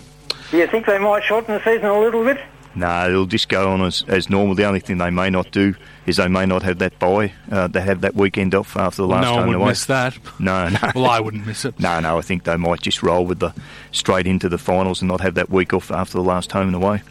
Do 0.51 0.59
you 0.59 0.67
think 0.67 0.87
they 0.87 0.99
might 0.99 1.23
shorten 1.25 1.55
the 1.55 1.65
season 1.65 1.87
a 1.87 1.99
little 1.99 2.25
bit? 2.25 2.39
No, 2.75 3.09
it'll 3.09 3.27
just 3.27 3.49
go 3.49 3.71
on 3.71 3.83
as, 3.83 4.05
as 4.09 4.31
normal. 4.31 4.55
The 4.55 4.65
only 4.65 4.81
thing 4.81 4.99
they 4.99 5.11
may 5.11 5.31
not 5.31 5.51
do 5.51 5.75
is 6.07 6.17
they 6.17 6.29
may 6.29 6.47
not 6.47 6.63
have 6.63 6.79
that 6.79 6.99
bye. 6.99 7.33
Uh, 7.51 7.69
they 7.69 7.81
have 7.81 8.01
that 8.01 8.15
weekend 8.15 8.55
off 8.55 8.77
after 8.77 9.03
the 9.03 9.09
last 9.09 9.25
no 9.25 9.37
one 9.37 9.59
would 9.59 9.67
miss 9.67 9.85
that. 9.87 10.19
No, 10.41 10.69
no. 10.69 10.79
well, 10.95 11.07
I 11.07 11.21
wouldn't 11.21 11.47
miss 11.47 11.65
it. 11.65 11.79
No, 11.79 12.01
no. 12.01 12.19
I 12.19 12.23
think 12.23 12.45
they 12.45 12.57
might 12.57 12.81
just 12.81 13.03
roll 13.03 13.27
with 13.27 13.41
the 13.41 13.55
straight 13.91 14.27
into 14.27 14.49
the 14.49 14.59
finals 14.59 15.03
and 15.03 15.09
not 15.09 15.21
have 15.21 15.35
that 15.35 15.51
week 15.51 15.73
off 15.73 15.91
after 15.91 16.15
the 16.15 16.25
last 16.25 16.53
home 16.53 16.69
and 16.69 16.77
away. 16.77 17.03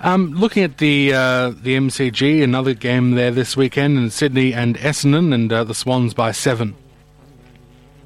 Um, 0.00 0.32
looking 0.32 0.62
at 0.62 0.78
the 0.78 1.12
uh, 1.12 1.50
the 1.50 1.76
MCG, 1.76 2.42
another 2.42 2.72
game 2.72 3.12
there 3.12 3.30
this 3.30 3.56
weekend 3.56 3.98
in 3.98 4.08
Sydney 4.10 4.54
and 4.54 4.76
Essendon, 4.78 5.34
and 5.34 5.52
uh, 5.52 5.64
the 5.64 5.74
Swans 5.74 6.14
by 6.14 6.32
seven. 6.32 6.74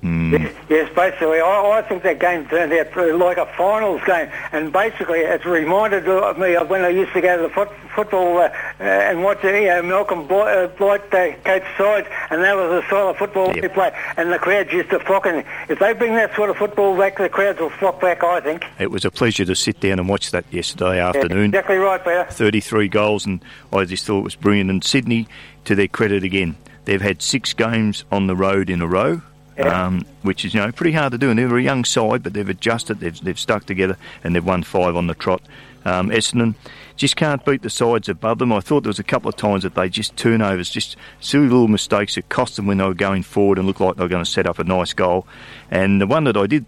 Yes, 0.05 0.53
yes, 0.69 0.95
basically, 0.95 1.41
I, 1.41 1.79
I 1.79 1.83
think 1.83 2.03
that 2.03 2.19
game 2.19 2.47
turned 2.47 2.73
out 2.75 3.19
like 3.19 3.39
a 3.39 3.47
finals 3.57 4.03
game, 4.05 4.29
and 4.53 4.71
basically 4.71 5.21
it's 5.21 5.47
reminded 5.47 6.05
me 6.39 6.57
of 6.57 6.69
when 6.69 6.85
I 6.85 6.89
used 6.91 7.15
to 7.15 7.23
go 7.23 7.37
to 7.39 7.43
the 7.45 7.49
foot, 7.49 7.71
football 7.95 8.37
uh, 8.37 8.49
uh, 8.81 8.83
and 8.83 9.23
watch 9.25 9.43
you 9.43 9.53
know, 9.65 9.83
Malcolm 9.83 10.27
Blight, 10.27 10.57
uh, 10.59 10.67
Blight 10.77 11.03
uh, 11.15 11.33
coach 11.45 11.63
sides, 11.79 12.07
and 12.29 12.43
that 12.43 12.55
was 12.55 12.69
the 12.83 12.87
style 12.87 13.09
of 13.09 13.17
football 13.17 13.47
Yep. 13.55 13.63
they 13.63 13.69
play, 13.69 13.93
and 14.19 14.31
the 14.31 14.39
crowds 14.39 14.71
used 14.73 14.91
to 14.91 14.99
flock, 15.01 15.25
and 15.25 15.43
if 15.71 15.79
they 15.79 15.95
bring 15.95 16.15
that 16.17 16.35
sort 16.37 16.51
of 16.51 16.59
football 16.59 16.95
back, 16.99 17.17
the 17.17 17.31
crowds 17.31 17.59
will 17.59 17.71
flock 17.71 17.99
back, 18.03 18.23
I 18.23 18.41
think. 18.41 18.63
It 18.79 18.91
was 18.91 19.07
a 19.07 19.11
pleasure 19.11 19.47
to 19.47 19.55
sit 19.55 19.81
down 19.81 19.99
and 19.99 20.07
watch 20.07 20.33
that 20.33 20.45
yesterday 20.51 20.97
Yeah, 20.97 21.09
afternoon. 21.09 21.47
exactly 21.47 21.77
right, 21.77 22.03
Peter. 22.05 22.27
33 22.31 22.89
goals, 22.89 23.25
and 23.25 23.43
I 23.73 23.85
just 23.87 24.05
thought 24.05 24.19
it 24.19 24.25
was 24.25 24.35
brilliant. 24.37 24.69
And 24.69 24.85
Sydney, 24.85 25.29
to 25.65 25.75
their 25.75 25.89
credit 25.89 26.25
again, 26.25 26.57
they've 26.85 27.01
had 27.01 27.23
six 27.23 27.55
games 27.55 28.05
on 28.13 28.27
the 28.27 28.37
road 28.37 28.69
in 28.69 28.83
a 28.83 28.87
row. 28.87 29.23
Yeah. 29.57 29.87
Um, 29.87 30.05
which 30.23 30.45
is 30.45 30.53
you 30.53 30.61
know 30.61 30.73
pretty 30.73 30.93
hard 30.93 31.13
to 31.13 31.19
do, 31.19 31.31
and 31.31 31.39
they're 31.39 31.57
a 31.57 31.63
young 31.63 31.85
side, 31.85 32.23
but 32.23 32.33
they've 32.33 32.49
adjusted, 32.49 32.99
they've, 32.99 33.19
they've 33.21 33.39
stuck 33.39 33.67
together, 33.67 33.97
and 34.25 34.35
they've 34.35 34.45
won 34.45 34.65
five 34.65 34.97
on 34.97 35.07
the 35.07 35.15
trot. 35.15 35.43
Um, 35.85 36.11
Essendon 36.11 36.55
just 36.97 37.17
can't 37.17 37.45
beat 37.45 37.63
the 37.63 37.71
sides 37.71 38.09
above 38.09 38.39
them. 38.39 38.53
I 38.53 38.61
thought 38.61 38.85
there 38.85 38.91
was 38.91 38.99
a 38.99 39.05
couple 39.05 39.29
of 39.29 39.37
times 39.37 39.65
that 39.65 39.75
they 39.75 39.89
just 39.89 40.17
turnovers, 40.17 40.71
just 40.71 40.97
silly 41.21 41.45
little 41.45 41.69
mistakes 41.69 42.15
that 42.15 42.29
cost 42.29 42.57
them 42.57 42.67
when 42.67 42.79
they 42.79 42.85
were 42.85 42.95
going 42.95 43.23
forward 43.23 43.59
and 43.59 43.67
looked 43.67 43.81
like 43.81 43.97
they 43.97 44.03
were 44.03 44.09
going 44.09 44.25
to 44.25 44.31
set 44.31 44.47
up 44.47 44.59
a 44.59 44.65
nice 44.65 44.93
goal. 44.93 45.27
And 45.71 46.01
the 46.01 46.07
one 46.07 46.25
that 46.25 46.37
I 46.37 46.47
did 46.47 46.65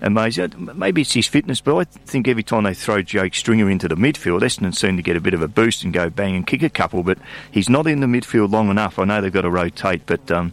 amaze, 0.00 0.38
uh, 0.38 0.48
maybe 0.56 1.02
it's 1.02 1.12
his 1.12 1.26
fitness, 1.26 1.60
but 1.60 1.76
I 1.76 1.84
think 1.84 2.26
every 2.26 2.42
time 2.42 2.64
they 2.64 2.74
throw 2.74 3.02
Jake 3.02 3.34
Stringer 3.34 3.70
into 3.70 3.86
the 3.86 3.96
midfield, 3.96 4.40
Essendon 4.40 4.74
seem 4.74 4.96
to 4.96 5.02
get 5.02 5.16
a 5.16 5.20
bit 5.20 5.34
of 5.34 5.42
a 5.42 5.48
boost 5.48 5.84
and 5.84 5.92
go 5.92 6.10
bang 6.10 6.34
and 6.34 6.46
kick 6.46 6.62
a 6.62 6.70
couple. 6.70 7.02
But 7.02 7.18
he's 7.50 7.68
not 7.68 7.86
in 7.86 8.00
the 8.00 8.06
midfield 8.06 8.50
long 8.50 8.70
enough. 8.70 8.98
I 8.98 9.04
know 9.04 9.20
they've 9.20 9.32
got 9.32 9.42
to 9.42 9.50
rotate, 9.50 10.06
but 10.06 10.30
um, 10.30 10.52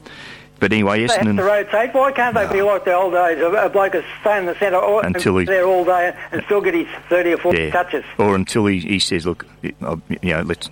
but 0.63 0.71
anyway, 0.71 1.05
They 1.05 1.13
have 1.13 1.35
to 1.35 1.43
rotate. 1.43 1.93
Why 1.93 2.13
can't 2.13 2.33
they 2.33 2.47
be 2.49 2.61
like 2.61 2.85
the 2.85 2.93
old 2.93 3.11
days? 3.11 3.37
A, 3.41 3.69
bloke 3.69 3.95
is 3.95 4.05
stay 4.21 4.37
in 4.37 4.45
the 4.45 4.55
centre 4.55 4.77
or, 4.77 5.05
Until 5.05 5.37
he- 5.37 5.45
there 5.45 5.65
all 5.65 5.83
day 5.83 6.15
and 6.31 6.41
still 6.45 6.61
get 6.61 6.73
his 6.73 6.87
30 7.09 7.33
or 7.33 7.37
40 7.37 7.71
touches. 7.71 8.05
Or 8.17 8.33
until 8.33 8.65
he, 8.67 8.79
he 8.79 8.99
says, 8.99 9.25
look, 9.25 9.45
uh, 9.81 9.97
you 10.21 10.33
know, 10.33 10.41
let's 10.43 10.69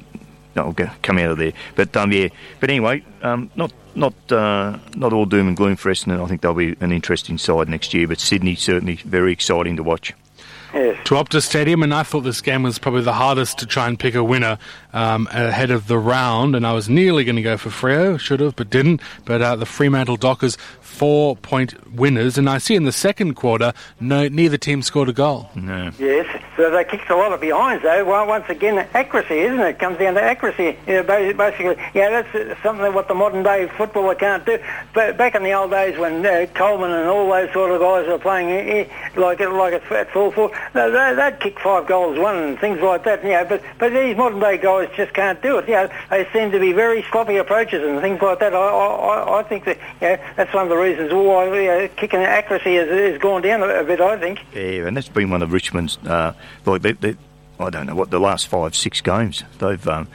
I'll 0.55 0.71
go, 0.71 0.89
come 1.01 1.17
out 1.17 1.31
of 1.31 1.37
there. 1.37 1.51
But 1.75 1.95
um, 1.97 2.13
yeah, 2.13 2.29
but 2.61 2.69
anyway, 2.69 3.03
um, 3.21 3.51
not 3.57 3.73
not 3.93 4.13
uh, 4.31 4.77
not 4.95 5.11
all 5.11 5.25
doom 5.25 5.49
and 5.49 5.57
gloom 5.57 5.75
for 5.75 5.91
Essendon. 5.91 6.23
I 6.23 6.27
think 6.27 6.39
they'll 6.41 6.53
be 6.53 6.75
an 6.79 6.93
interesting 6.93 7.37
side 7.37 7.67
next 7.67 7.93
year. 7.93 8.07
But 8.07 8.19
Sydney 8.19 8.55
certainly 8.55 8.95
very 8.95 9.33
exciting 9.33 9.75
to 9.75 9.83
watch. 9.83 10.13
Yes. 10.73 10.97
to 11.05 11.15
Optus 11.15 11.43
Stadium, 11.43 11.83
and 11.83 11.93
I 11.93 12.03
thought 12.03 12.21
this 12.21 12.41
game 12.41 12.63
was 12.63 12.79
probably 12.79 13.01
the 13.01 13.13
hardest 13.13 13.59
to 13.59 13.65
try 13.65 13.87
and 13.87 13.99
pick 13.99 14.15
a 14.15 14.23
winner 14.23 14.57
um, 14.93 15.27
ahead 15.31 15.71
of 15.71 15.87
the 15.87 15.97
round. 15.97 16.55
And 16.55 16.65
I 16.65 16.73
was 16.73 16.89
nearly 16.89 17.23
going 17.23 17.35
to 17.35 17.41
go 17.41 17.57
for 17.57 17.69
Freo, 17.69 18.19
should 18.19 18.39
have, 18.39 18.55
but 18.55 18.69
didn't. 18.69 19.01
But 19.25 19.41
uh, 19.41 19.55
the 19.55 19.65
Fremantle 19.65 20.17
Dockers 20.17 20.57
four 20.79 21.35
point 21.37 21.73
winners, 21.95 22.37
and 22.37 22.49
I 22.49 22.57
see 22.59 22.75
in 22.75 22.83
the 22.83 22.91
second 22.91 23.33
quarter, 23.33 23.73
no, 23.99 24.27
neither 24.27 24.57
team 24.57 24.81
scored 24.81 25.09
a 25.09 25.13
goal. 25.13 25.49
No. 25.55 25.91
Yes, 25.97 26.27
so 26.55 26.69
they 26.69 26.83
kicked 26.83 27.09
a 27.09 27.15
lot 27.15 27.31
of 27.31 27.41
behinds 27.41 27.81
though. 27.81 28.05
Well, 28.05 28.27
once 28.27 28.45
again, 28.49 28.77
accuracy, 28.93 29.39
isn't 29.39 29.59
it? 29.59 29.69
It 29.69 29.79
comes 29.79 29.97
down 29.97 30.13
to 30.15 30.21
accuracy. 30.21 30.77
Yeah, 30.85 31.01
ba- 31.01 31.33
basically, 31.35 31.75
yeah, 31.93 32.21
that's 32.21 32.35
uh, 32.35 32.55
something 32.61 32.93
what 32.93 33.07
the 33.07 33.15
modern 33.15 33.41
day 33.41 33.67
footballer 33.77 34.15
can't 34.15 34.45
do. 34.45 34.59
But 34.93 35.17
back 35.17 35.33
in 35.33 35.43
the 35.43 35.53
old 35.53 35.71
days 35.71 35.97
when 35.97 36.25
uh, 36.25 36.45
Coleman 36.53 36.91
and 36.91 37.09
all 37.09 37.27
those 37.29 37.51
sort 37.51 37.71
of 37.71 37.79
guys 37.81 38.07
were 38.07 38.19
playing 38.19 38.49
eh, 38.49 38.85
eh, 38.85 39.19
like 39.19 39.39
like 39.39 39.73
at, 39.73 39.91
at 39.91 40.11
full 40.11 40.31
full, 40.31 40.51
they- 40.73 41.13
they'd 41.15 41.39
kick 41.39 41.59
five 41.59 41.85
goals 41.87 42.17
one 42.19 42.35
and 42.37 42.59
things 42.59 42.79
like 42.81 43.03
that. 43.03 43.23
You 43.23 43.29
know, 43.31 43.45
but 43.45 43.61
but 43.79 43.93
these 43.93 44.15
modern 44.15 44.39
day 44.39 44.57
guys 44.57 44.89
just 44.95 45.13
can't 45.13 45.41
do 45.41 45.57
it. 45.57 45.67
You 45.67 45.75
know, 45.75 45.89
they 46.09 46.27
seem 46.33 46.51
to 46.51 46.59
be 46.59 46.71
very 46.73 47.03
sloppy 47.11 47.37
approaches 47.37 47.83
and 47.87 47.99
things 48.01 48.21
like 48.21 48.39
that. 48.39 48.53
I 48.53 48.57
I, 48.57 49.39
I- 49.39 49.43
think 49.43 49.65
that 49.65 49.77
you 50.01 50.07
know, 50.09 50.17
that's 50.37 50.53
one 50.53 50.63
of 50.63 50.69
the 50.69 50.77
reasons 50.77 51.11
why 51.13 51.45
you 51.45 51.67
know, 51.67 51.89
kicking 51.97 52.19
accuracy 52.21 52.75
has, 52.75 52.89
has 52.89 53.17
gone 53.19 53.41
down 53.41 53.63
a, 53.63 53.83
bit. 53.83 53.99
I 54.01 54.17
think. 54.17 54.39
Yeah, 54.53 54.87
and 54.87 54.95
that's 54.95 55.09
been 55.09 55.29
one 55.29 55.41
of 55.41 55.51
Richmond's. 55.51 55.97
Uh, 56.05 56.33
like 56.65 56.81
they, 56.83 56.91
they, 56.93 57.15
I 57.59 57.69
don't 57.69 57.85
know 57.87 57.95
what 57.95 58.09
the 58.11 58.19
last 58.19 58.47
five, 58.47 58.75
six 58.75 59.01
games 59.01 59.43
they've. 59.59 59.85
Um, 59.87 60.07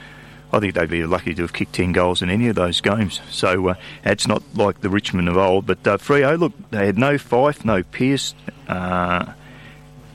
I 0.52 0.60
think 0.60 0.74
they'd 0.74 0.88
be 0.88 1.04
lucky 1.04 1.34
to 1.34 1.42
have 1.42 1.52
kicked 1.52 1.72
ten 1.74 1.92
goals 1.92 2.22
in 2.22 2.30
any 2.30 2.46
of 2.48 2.54
those 2.54 2.80
games. 2.80 3.20
So 3.30 3.68
uh, 3.68 3.74
it's 4.04 4.26
not 4.28 4.42
like 4.54 4.80
the 4.80 4.88
Richmond 4.88 5.28
of 5.28 5.36
old. 5.36 5.66
But 5.66 5.86
uh, 5.86 5.98
Freo, 5.98 6.38
look, 6.38 6.52
they 6.70 6.86
had 6.86 6.96
no 6.96 7.14
Fyfe, 7.18 7.64
no 7.64 7.82
Pearce. 7.82 8.34
Uh, 8.68 9.26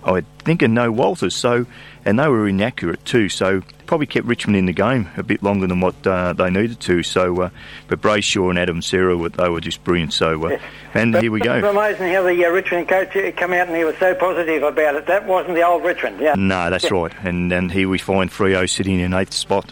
I 0.04 0.22
think 0.40 0.62
and 0.62 0.74
no 0.74 0.92
Walters. 0.92 1.36
So 1.36 1.66
and 2.06 2.18
they 2.18 2.28
were 2.28 2.48
inaccurate 2.48 3.06
too. 3.06 3.30
So 3.30 3.62
probably 3.86 4.08
kept 4.08 4.26
Richmond 4.26 4.56
in 4.58 4.66
the 4.66 4.74
game 4.74 5.10
a 5.18 5.22
bit 5.24 5.44
longer 5.44 5.68
than 5.68 5.80
what 5.82 6.08
uh, 6.08 6.34
they 6.34 6.50
needed 6.50 6.80
to. 6.80 7.04
So, 7.04 7.42
uh, 7.42 7.50
but 7.88 8.02
Brayshaw 8.02 8.50
and 8.50 8.58
Adam 8.58 8.82
Cerra 8.82 9.18
were- 9.18 9.30
they 9.30 9.50
were 9.50 9.60
just 9.60 9.84
brilliant. 9.84 10.14
So, 10.14 10.46
uh, 10.46 10.58
and 10.94 11.12
But 11.12 11.22
here 11.22 11.32
we 11.32 11.42
go. 11.42 11.56
It's 11.56 11.62
go. 11.64 11.72
amazing 11.72 12.12
how 12.14 12.24
the 12.24 12.46
uh, 12.46 12.50
Richmond 12.50 12.88
coach 12.88 13.12
came 13.12 13.54
out 13.54 13.68
and 13.68 13.76
he 13.76 13.84
was 13.84 13.98
so 13.98 14.16
positive 14.16 14.64
about 14.64 14.96
it. 14.96 15.08
That 15.08 15.28
wasn't 15.28 15.56
the 15.56 15.64
old 15.68 15.84
Richmond. 15.84 16.20
Yeah. 16.22 16.36
No, 16.38 16.70
that's 16.70 16.86
Yeah. 16.86 16.94
right. 17.02 17.12
And 17.24 17.52
and 17.52 17.72
here 17.72 17.90
we 17.90 17.98
find 17.98 18.32
Freo 18.32 18.68
sitting 18.68 19.00
in 19.00 19.14
eighth 19.14 19.34
spot. 19.34 19.72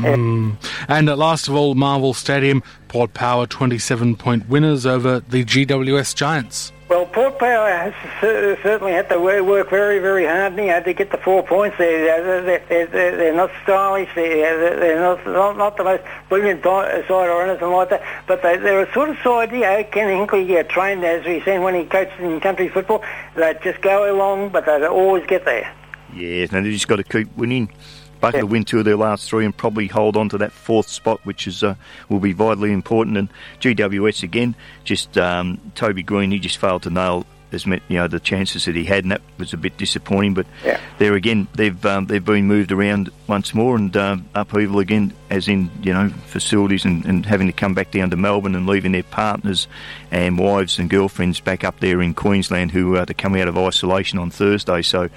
And 0.00 0.56
at 0.88 1.18
last 1.18 1.48
of 1.48 1.54
all, 1.54 1.74
Marvel 1.74 2.14
Stadium, 2.14 2.62
Port 2.88 3.14
Power 3.14 3.46
27 3.46 4.16
point 4.16 4.48
winners 4.48 4.86
over 4.86 5.20
the 5.20 5.44
GWS 5.44 6.14
Giants. 6.14 6.72
Well, 6.88 7.04
Port 7.04 7.38
Power 7.38 7.68
has 7.68 7.92
certainly 8.22 8.92
had 8.92 9.10
to 9.10 9.20
work 9.20 9.68
very, 9.68 9.98
very 9.98 10.24
hard 10.24 10.56
you 10.56 10.68
know, 10.68 10.82
to 10.82 10.94
get 10.94 11.10
the 11.10 11.18
four 11.18 11.42
points. 11.42 11.76
They're, 11.76 12.42
they're, 12.42 12.64
they're, 12.66 12.86
they're, 13.16 13.34
not 13.34 13.50
stylish. 13.62 14.08
They're, 14.14 14.80
they're 14.80 14.98
not, 14.98 15.26
not, 15.26 15.58
not 15.58 15.76
the 15.76 15.84
most 15.84 16.02
brilliant 16.30 16.62
side 16.62 17.10
or 17.10 17.46
anything 17.46 17.68
like 17.68 17.90
that. 17.90 18.02
But 18.26 18.42
they, 18.42 18.56
they're 18.56 18.84
a 18.84 18.92
sort 18.94 19.10
of 19.10 19.18
side, 19.18 19.52
you 19.52 19.60
know, 19.60 19.84
Ken 19.84 20.08
Hinkley 20.08 20.58
uh, 20.58 20.62
trained, 20.62 21.04
as 21.04 21.26
we 21.26 21.42
seen 21.42 21.60
when 21.60 21.74
he 21.74 21.84
coached 21.84 22.18
in 22.20 22.40
country 22.40 22.70
football. 22.70 23.04
They'd 23.36 23.60
just 23.62 23.82
go 23.82 24.10
along, 24.10 24.48
but 24.48 24.64
they'd 24.64 24.82
always 24.84 25.26
get 25.26 25.44
there. 25.44 25.70
Yes, 26.14 26.54
and 26.54 26.64
they 26.64 26.72
just 26.72 26.88
got 26.88 26.96
to 26.96 27.04
keep 27.04 27.36
winning. 27.36 27.70
Bucket 28.20 28.40
Yeah. 28.40 28.44
win 28.44 28.64
two 28.64 28.78
of 28.80 28.84
their 28.84 28.96
last 28.96 29.28
three 29.28 29.44
and 29.44 29.56
probably 29.56 29.86
hold 29.86 30.16
on 30.16 30.28
to 30.30 30.38
that 30.38 30.52
fourth 30.52 30.88
spot, 30.88 31.20
which 31.24 31.46
is 31.46 31.62
uh, 31.62 31.74
will 32.08 32.20
be 32.20 32.32
vitally 32.32 32.72
important. 32.72 33.16
And 33.16 33.28
GWS 33.60 34.22
again, 34.22 34.54
just 34.84 35.16
um, 35.18 35.60
Toby 35.74 36.02
Greene, 36.02 36.30
he 36.30 36.38
just 36.38 36.58
failed 36.58 36.82
to 36.82 36.90
nail 36.90 37.26
as 37.50 37.66
met, 37.66 37.80
you 37.88 37.96
know 37.96 38.06
the 38.06 38.20
chances 38.20 38.66
that 38.66 38.76
he 38.76 38.84
had, 38.84 39.04
and 39.04 39.10
that 39.12 39.22
was 39.38 39.54
a 39.54 39.56
bit 39.56 39.74
disappointing. 39.78 40.34
But 40.34 40.46
Yeah. 40.62 40.78
there 40.98 41.14
again, 41.14 41.48
they've 41.54 41.86
um, 41.86 42.04
they've 42.04 42.22
been 42.22 42.46
moved 42.46 42.72
around 42.72 43.08
once 43.26 43.54
more 43.54 43.74
and 43.74 43.96
um, 43.96 44.26
upheaval 44.34 44.80
again, 44.80 45.14
as 45.30 45.48
in 45.48 45.70
you 45.82 45.94
know 45.94 46.10
facilities 46.26 46.84
and, 46.84 47.06
and 47.06 47.24
having 47.24 47.46
to 47.46 47.52
come 47.54 47.72
back 47.72 47.90
down 47.90 48.10
to 48.10 48.16
Melbourne 48.18 48.54
and 48.54 48.66
leaving 48.66 48.92
their 48.92 49.02
partners 49.02 49.66
and 50.10 50.38
wives 50.38 50.78
and 50.78 50.90
girlfriends 50.90 51.40
back 51.40 51.64
up 51.64 51.80
there 51.80 52.02
in 52.02 52.12
Queensland 52.12 52.70
who 52.72 52.96
are 52.98 53.06
to 53.06 53.14
come 53.14 53.34
out 53.34 53.48
of 53.48 53.56
isolation 53.56 54.18
on 54.18 54.28
Thursday. 54.28 54.82
So 54.82 55.08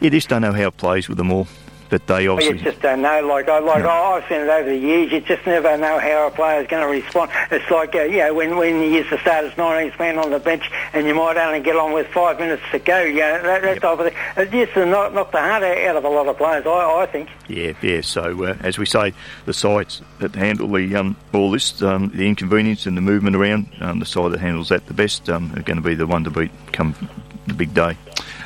you 0.00 0.10
just 0.10 0.28
don't 0.28 0.42
know 0.42 0.52
how 0.52 0.66
it 0.66 0.76
plays 0.78 1.08
with 1.08 1.18
them 1.18 1.30
all. 1.30 1.46
But 1.88 2.06
they 2.06 2.28
Well, 2.28 2.42
you 2.42 2.54
just 2.54 2.80
don't 2.80 3.02
know. 3.02 3.24
Like 3.26 3.48
I 3.48 3.58
like 3.60 3.82
No. 3.82 3.88
I've 3.90 4.28
seen 4.28 4.40
it 4.40 4.48
over 4.48 4.68
the 4.68 4.76
years. 4.76 5.12
You 5.12 5.20
just 5.20 5.46
never 5.46 5.76
know 5.76 5.98
how 5.98 6.26
a 6.26 6.30
player's 6.30 6.66
going 6.66 6.82
to 6.82 6.88
respond. 6.88 7.30
It's 7.50 7.70
like 7.70 7.94
uh, 7.94 8.02
you 8.02 8.18
know 8.18 8.34
when 8.34 8.56
when 8.56 8.80
you 8.82 8.88
used 8.88 9.10
to 9.10 9.18
start 9.20 9.44
as 9.44 9.52
19th 9.52 9.98
man 9.98 10.18
on 10.18 10.30
the 10.30 10.38
bench 10.40 10.70
and 10.92 11.06
you 11.06 11.14
might 11.14 11.36
only 11.36 11.60
get 11.60 11.76
on 11.76 11.92
with 11.92 12.08
five 12.08 12.38
minutes 12.40 12.62
to 12.72 12.78
go. 12.80 13.00
You 13.02 13.14
know 13.20 13.42
that, 13.42 13.62
that 13.62 13.74
Yep. 13.74 13.82
type 13.82 13.98
of 13.98 14.06
thing. 14.06 14.14
It 14.36 14.52
used 14.52 14.74
to 14.74 14.86
knock, 14.86 15.12
knock 15.14 15.30
the 15.32 15.38
heart 15.38 15.62
out 15.62 15.96
of 15.96 16.04
a 16.04 16.08
lot 16.08 16.26
of 16.26 16.36
players. 16.36 16.66
I, 16.66 16.70
I 17.02 17.06
think. 17.06 17.28
Yeah, 17.48 17.72
yeah. 17.82 18.00
So 18.00 18.44
uh, 18.44 18.56
as 18.60 18.78
we 18.78 18.86
say, 18.86 19.14
the 19.44 19.54
sides 19.54 20.02
that 20.18 20.34
handle 20.34 20.68
the 20.68 20.94
um, 20.96 21.16
all 21.32 21.50
this, 21.50 21.80
um, 21.82 22.10
the 22.14 22.26
inconvenience 22.28 22.86
and 22.86 22.96
the 22.96 23.00
movement 23.02 23.36
around, 23.36 23.68
um, 23.80 24.00
the 24.00 24.06
side 24.06 24.32
that 24.32 24.40
handles 24.40 24.70
that 24.70 24.86
the 24.86 24.94
best 24.94 25.28
um, 25.28 25.52
are 25.56 25.62
going 25.62 25.76
to 25.76 25.82
be 25.82 25.94
the 25.94 26.06
one 26.06 26.24
to 26.24 26.30
beat 26.30 26.50
come 26.72 26.94
the 27.46 27.54
big 27.54 27.72
day. 27.74 27.96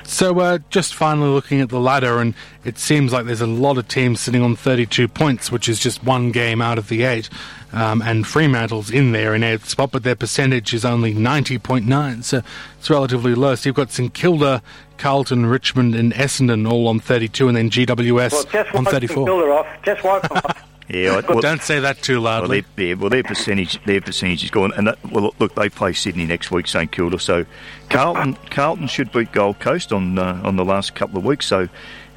So, 0.04 0.38
uh, 0.40 0.58
just 0.70 0.94
finally 0.94 1.28
looking 1.28 1.60
at 1.60 1.68
the 1.68 1.80
ladder, 1.80 2.18
and 2.18 2.34
it 2.64 2.78
seems 2.78 3.12
like 3.12 3.26
there's 3.26 3.40
a 3.40 3.46
lot 3.46 3.78
of 3.78 3.88
teams 3.88 4.20
sitting 4.20 4.42
on 4.42 4.56
32 4.56 5.08
points, 5.08 5.52
which 5.52 5.68
is 5.68 5.78
just 5.78 6.02
one 6.04 6.32
game 6.32 6.60
out 6.60 6.78
of 6.78 6.88
the 6.88 7.04
eight. 7.04 7.28
Um, 7.72 8.02
and 8.02 8.26
Fremantle's 8.26 8.90
in 8.90 9.12
there 9.12 9.34
in 9.34 9.42
eighth 9.44 9.68
spot, 9.68 9.92
but 9.92 10.02
their 10.02 10.16
percentage 10.16 10.74
is 10.74 10.84
only 10.84 11.14
90.9, 11.14 12.24
so 12.24 12.42
it's 12.78 12.90
relatively 12.90 13.34
low. 13.34 13.54
So 13.54 13.68
you've 13.68 13.76
got 13.76 13.92
St 13.92 14.12
Kilda, 14.12 14.62
Carlton, 14.98 15.46
Richmond, 15.46 15.94
and 15.94 16.12
Essendon 16.12 16.70
all 16.70 16.88
on 16.88 16.98
32, 16.98 17.46
and 17.46 17.56
then 17.56 17.70
GWS 17.70 18.32
Well, 18.32 18.44
just 18.44 18.74
on 18.74 18.84
wipe 18.84 18.92
34. 18.92 19.24
Builder 19.26 19.52
off. 19.52 19.66
Just 19.84 20.02
wipe 20.02 20.22
them 20.22 20.38
off. 20.38 20.66
Yeah, 20.92 21.20
I, 21.24 21.32
well, 21.32 21.40
Don't 21.40 21.62
say 21.62 21.78
that 21.78 22.02
too 22.02 22.14
well, 22.20 22.40
loudly. 22.40 22.64
their, 22.74 22.96
well, 22.96 23.10
their 23.10 23.22
percentage, 23.22 23.82
their 23.84 24.00
percentage 24.00 24.42
is 24.42 24.50
gone. 24.50 24.72
And 24.76 24.88
that, 24.88 24.98
well, 25.10 25.32
look, 25.38 25.54
they 25.54 25.68
play 25.68 25.92
Sydney 25.92 26.26
next 26.26 26.50
week, 26.50 26.66
St 26.66 26.90
Kilda. 26.90 27.18
So 27.20 27.46
Carlton, 27.88 28.34
Carlton 28.50 28.88
should 28.88 29.12
beat 29.12 29.30
Gold 29.30 29.60
Coast 29.60 29.92
on 29.92 30.18
uh, 30.18 30.40
on 30.42 30.56
the 30.56 30.64
last 30.64 30.96
couple 30.96 31.18
of 31.18 31.24
weeks. 31.24 31.46
So 31.46 31.68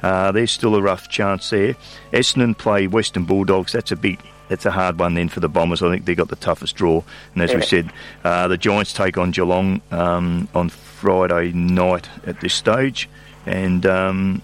uh, 0.02 0.32
there's 0.32 0.50
still 0.50 0.74
a 0.74 0.82
rough 0.82 1.08
chance 1.08 1.50
there. 1.50 1.76
Essendon 2.12 2.58
play 2.58 2.88
Western 2.88 3.24
Bulldogs. 3.24 3.72
That's 3.72 3.92
a 3.92 3.96
big. 3.96 4.18
That's 4.48 4.66
a 4.66 4.70
hard 4.70 4.98
one 4.98 5.14
then 5.14 5.30
for 5.30 5.40
the 5.40 5.48
Bombers. 5.48 5.82
I 5.82 5.90
think 5.90 6.04
they 6.04 6.14
got 6.14 6.28
the 6.28 6.36
toughest 6.36 6.76
draw. 6.76 7.02
And 7.32 7.42
as 7.42 7.54
we 7.54 7.62
said, 7.62 7.90
uh, 8.24 8.46
the 8.46 8.58
Giants 8.58 8.92
take 8.92 9.16
on 9.16 9.30
Geelong 9.30 9.80
um, 9.90 10.48
on 10.54 10.68
Friday 10.68 11.52
night 11.52 12.10
at 12.26 12.40
this 12.40 12.52
stage, 12.52 13.08
and 13.46 13.86
um, 13.86 14.42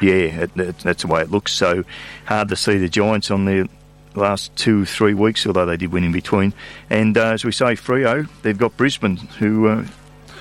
yeah, 0.00 0.14
it, 0.14 0.50
it, 0.56 0.78
that's 0.78 1.02
the 1.02 1.08
way 1.08 1.22
it 1.22 1.30
looks. 1.30 1.52
So 1.52 1.84
hard 2.26 2.48
to 2.48 2.56
see 2.56 2.78
the 2.78 2.88
Giants 2.88 3.30
on 3.30 3.44
the 3.44 3.68
last 4.14 4.54
two, 4.56 4.84
three 4.84 5.14
weeks, 5.14 5.46
although 5.46 5.66
they 5.66 5.76
did 5.76 5.92
win 5.92 6.04
in 6.04 6.12
between. 6.12 6.52
And 6.90 7.16
uh, 7.16 7.32
as 7.32 7.44
we 7.44 7.52
say, 7.52 7.74
Freo, 7.74 8.28
they've 8.42 8.58
got 8.58 8.76
Brisbane, 8.76 9.16
who 9.16 9.68
uh, 9.68 9.84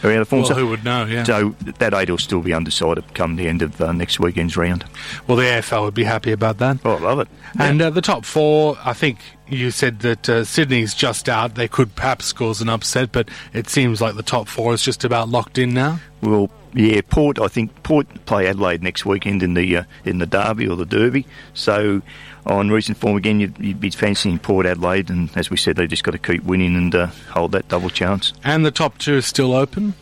are 0.03 0.11
out 0.11 0.21
of 0.21 0.27
form. 0.27 0.41
Well, 0.41 0.49
so, 0.49 0.55
who 0.55 0.67
would 0.67 0.83
know, 0.83 1.05
yeah. 1.05 1.23
so 1.23 1.55
that 1.79 1.93
eight 1.93 2.09
will 2.09 2.17
still 2.17 2.41
be 2.41 2.53
undecided 2.53 3.13
come 3.13 3.35
the 3.35 3.47
end 3.47 3.61
of 3.61 3.79
uh, 3.81 3.91
next 3.91 4.19
weekend's 4.19 4.57
round. 4.57 4.85
Well, 5.27 5.37
the 5.37 5.43
AFL 5.43 5.83
would 5.83 5.93
be 5.93 6.03
happy 6.03 6.31
about 6.31 6.57
that. 6.59 6.77
Oh, 6.83 6.95
I 6.95 6.99
love 6.99 7.19
it. 7.19 7.27
And 7.59 7.81
uh, 7.81 7.89
the 7.89 8.01
top 8.01 8.25
four, 8.25 8.77
I 8.83 8.93
think 8.93 9.19
you 9.47 9.71
said 9.71 9.99
that 9.99 10.29
uh, 10.29 10.43
Sydney's 10.43 10.93
just 10.93 11.29
out. 11.29 11.55
They 11.55 11.67
could 11.67 11.95
perhaps 11.95 12.33
cause 12.33 12.61
an 12.61 12.69
upset, 12.69 13.11
but 13.11 13.29
it 13.53 13.69
seems 13.69 14.01
like 14.01 14.15
the 14.15 14.23
top 14.23 14.47
four 14.47 14.73
is 14.73 14.83
just 14.83 15.03
about 15.03 15.29
locked 15.29 15.57
in 15.57 15.73
now. 15.73 15.99
Well, 16.21 16.49
yeah, 16.77 17.01
Port. 17.09 17.39
I 17.39 17.47
think 17.47 17.83
Port 17.83 18.07
play 18.25 18.47
Adelaide 18.47 18.83
next 18.83 19.05
weekend 19.05 19.41
in 19.41 19.55
the 19.55 19.77
uh, 19.77 19.83
in 20.05 20.19
the 20.19 20.27
Derby 20.27 20.67
or 20.67 20.75
the 20.75 20.85
Derby. 20.85 21.25
So, 21.53 22.03
on 22.45 22.69
recent 22.69 22.97
form 22.97 23.17
again, 23.17 23.39
you'd, 23.39 23.57
you'd 23.57 23.79
be 23.79 23.89
fancying 23.89 24.37
Port 24.37 24.67
Adelaide, 24.67 25.09
and 25.09 25.35
as 25.35 25.49
we 25.49 25.57
said, 25.57 25.75
they 25.75 25.87
just 25.87 26.03
got 26.03 26.11
to 26.11 26.19
keep 26.19 26.43
winning 26.43 26.75
and 26.75 26.93
uh, 26.93 27.07
hold 27.31 27.51
that 27.53 27.67
double 27.67 27.89
chance. 27.89 28.31
And 28.43 28.63
the 28.63 28.71
top 28.71 28.99
two 28.99 29.15
is 29.15 29.25
still 29.25 29.53
open. 29.53 29.95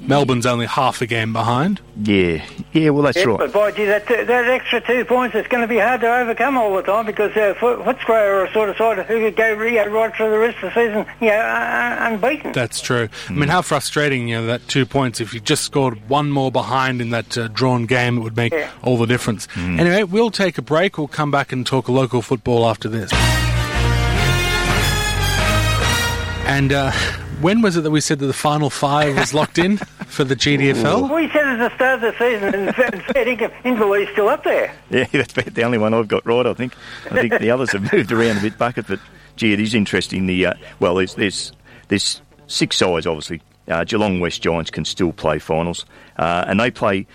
Melbourne's 0.00 0.46
only 0.46 0.66
half 0.66 1.00
a 1.02 1.06
game 1.06 1.32
behind. 1.32 1.80
Yeah, 2.04 2.44
yeah. 2.72 2.90
Well, 2.90 3.02
that's 3.02 3.16
Yeah, 3.16 3.24
right. 3.24 3.38
but 3.38 3.52
boy, 3.52 3.72
gee, 3.72 3.86
that, 3.86 4.06
that 4.06 4.48
extra 4.48 4.80
two 4.80 5.04
points 5.04 5.34
is 5.34 5.46
going 5.48 5.62
to 5.62 5.66
be 5.66 5.78
hard 5.78 6.00
to 6.02 6.06
overcome 6.14 6.56
all 6.56 6.76
the 6.76 6.82
time 6.82 7.06
because 7.06 7.36
uh, 7.36 7.54
Foot- 7.58 7.80
Footscray 7.80 8.10
are 8.28 8.44
a 8.44 8.52
sort 8.52 8.68
of 8.68 8.76
side 8.76 8.98
who 9.06 9.18
could 9.18 9.34
go 9.34 9.60
you 9.62 9.74
know, 9.76 9.86
right 9.86 10.14
through 10.14 10.30
the 10.30 10.38
rest 10.38 10.58
of 10.62 10.72
the 10.72 10.80
season, 10.86 11.06
you 11.20 11.28
know, 11.28 11.40
un- 11.40 12.12
unbeaten. 12.14 12.52
That's 12.52 12.80
true. 12.80 13.08
I 13.28 13.32
mean, 13.32 13.48
how 13.48 13.62
frustrating, 13.62 14.28
you 14.28 14.36
know, 14.36 14.46
that 14.46 14.68
two 14.68 14.86
points. 14.86 15.20
If 15.20 15.34
you 15.34 15.40
just 15.40 15.64
scored 15.64 16.08
one 16.08 16.30
more 16.30 16.52
behind 16.52 17.00
in 17.00 17.10
that 17.10 17.36
uh, 17.36 17.48
drawn 17.48 17.86
game, 17.86 18.18
it 18.18 18.20
would 18.20 18.36
make 18.36 18.52
Yeah. 18.52 18.70
all 18.84 18.98
the 18.98 19.06
difference. 19.06 19.48
Anyway, 19.56 20.04
we'll 20.04 20.30
take 20.30 20.56
a 20.58 20.62
break. 20.62 20.98
We'll 20.98 21.08
come 21.08 21.32
back 21.32 21.50
and 21.52 21.66
talk 21.66 21.88
local 21.88 22.22
football 22.22 22.68
after 22.68 22.88
this. 22.88 23.10
And 26.48 26.72
uh, 26.72 26.92
when 27.40 27.60
was 27.62 27.76
it 27.76 27.82
that 27.82 27.90
we 27.90 28.00
said 28.00 28.18
that 28.20 28.26
the 28.26 28.32
final 28.32 28.70
five 28.70 29.16
was 29.16 29.34
locked 29.34 29.58
in 29.58 29.76
for 29.76 30.24
the 30.24 30.34
GDFL? 30.36 31.14
we 31.14 31.28
said 31.30 31.46
at 31.46 31.58
the 31.58 31.74
start 31.74 31.94
of 31.96 32.00
the 32.00 32.12
season, 32.18 32.54
and 32.54 32.74
fair- 32.74 32.90
fair 32.90 33.24
dinkum, 33.24 33.52
Inverleigh's 33.62 34.10
still 34.12 34.28
up 34.28 34.44
there. 34.44 34.72
Yeah, 34.90 35.04
that's 35.12 35.32
about 35.32 35.54
the 35.54 35.62
only 35.62 35.78
one 35.78 35.94
I've 35.94 36.08
got 36.08 36.24
right. 36.26 36.46
I 36.46 36.54
think. 36.54 36.74
I 37.10 37.14
think 37.14 37.38
the 37.38 37.50
others 37.50 37.72
have 37.72 37.92
moved 37.92 38.12
around 38.12 38.38
a 38.38 38.40
bit, 38.40 38.58
bucket. 38.58 38.86
But 38.88 39.00
gee, 39.36 39.52
it 39.52 39.60
is 39.60 39.74
interesting. 39.74 40.26
The 40.26 40.46
uh, 40.46 40.54
well, 40.80 40.94
there's 40.94 41.14
there's 41.14 41.52
there's 41.88 42.22
six 42.46 42.76
sides 42.76 43.06
obviously. 43.06 43.42
Uh, 43.68 43.82
Geelong 43.82 44.20
West 44.20 44.42
Giants 44.42 44.70
can 44.70 44.84
still 44.84 45.12
play 45.12 45.38
finals, 45.38 45.84
uh, 46.18 46.44
and 46.46 46.60
they 46.60 46.70
play. 46.70 47.06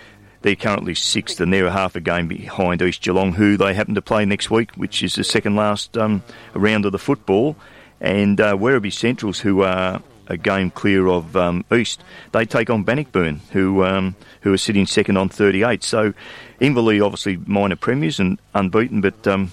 They're 0.42 0.56
currently 0.56 0.94
sixth, 0.96 1.40
and 1.40 1.52
they're 1.52 1.70
half 1.70 1.94
a 1.94 2.00
game 2.00 2.26
behind 2.26 2.82
East 2.82 3.00
Geelong, 3.02 3.32
who 3.32 3.56
they 3.56 3.74
happen 3.74 3.94
to 3.94 4.02
play 4.02 4.24
next 4.24 4.50
week, 4.50 4.72
which 4.74 5.02
is 5.02 5.14
the 5.14 5.22
second 5.22 5.54
last 5.54 5.96
um, 5.96 6.22
round 6.52 6.84
of 6.84 6.90
the 6.92 6.98
football. 6.98 7.56
And 8.00 8.40
uh, 8.40 8.56
Werribee 8.56 8.92
Centrals, 8.92 9.38
who 9.38 9.62
are 9.62 10.02
a 10.28 10.36
game 10.36 10.70
clear 10.70 11.06
of 11.08 11.36
um, 11.36 11.64
East, 11.72 12.02
they 12.32 12.44
take 12.44 12.70
on 12.70 12.84
Bannockburn, 12.84 13.40
who 13.52 13.84
um, 13.84 14.14
who 14.42 14.52
are 14.52 14.58
sitting 14.58 14.86
second 14.86 15.16
on 15.16 15.28
38. 15.28 15.82
So 15.82 16.14
Inverleigh 16.60 17.04
obviously 17.04 17.36
minor 17.46 17.76
premiers 17.76 18.20
and 18.20 18.38
unbeaten, 18.54 19.00
but 19.00 19.26
um, 19.26 19.52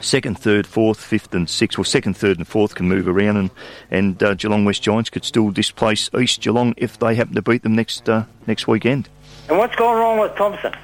second, 0.00 0.38
third, 0.38 0.66
fourth, 0.66 1.00
fifth, 1.00 1.34
and 1.34 1.48
sixth. 1.48 1.78
Well, 1.78 1.84
second, 1.84 2.14
third, 2.14 2.38
and 2.38 2.46
fourth 2.46 2.74
can 2.74 2.88
move 2.88 3.08
around, 3.08 3.36
and 3.36 3.50
and 3.90 4.22
uh, 4.22 4.34
Geelong 4.34 4.64
West 4.64 4.82
Giants 4.82 5.10
could 5.10 5.24
still 5.24 5.50
displace 5.50 6.10
East 6.18 6.40
Geelong 6.40 6.74
if 6.76 6.98
they 6.98 7.14
happen 7.14 7.34
to 7.34 7.42
beat 7.42 7.62
them 7.62 7.74
next 7.74 8.08
uh, 8.08 8.24
next 8.46 8.66
weekend. 8.66 9.08
And 9.48 9.58
what's 9.58 9.76
gone 9.76 9.96
wrong 9.96 10.18
with 10.18 10.34
Thomson? 10.36 10.74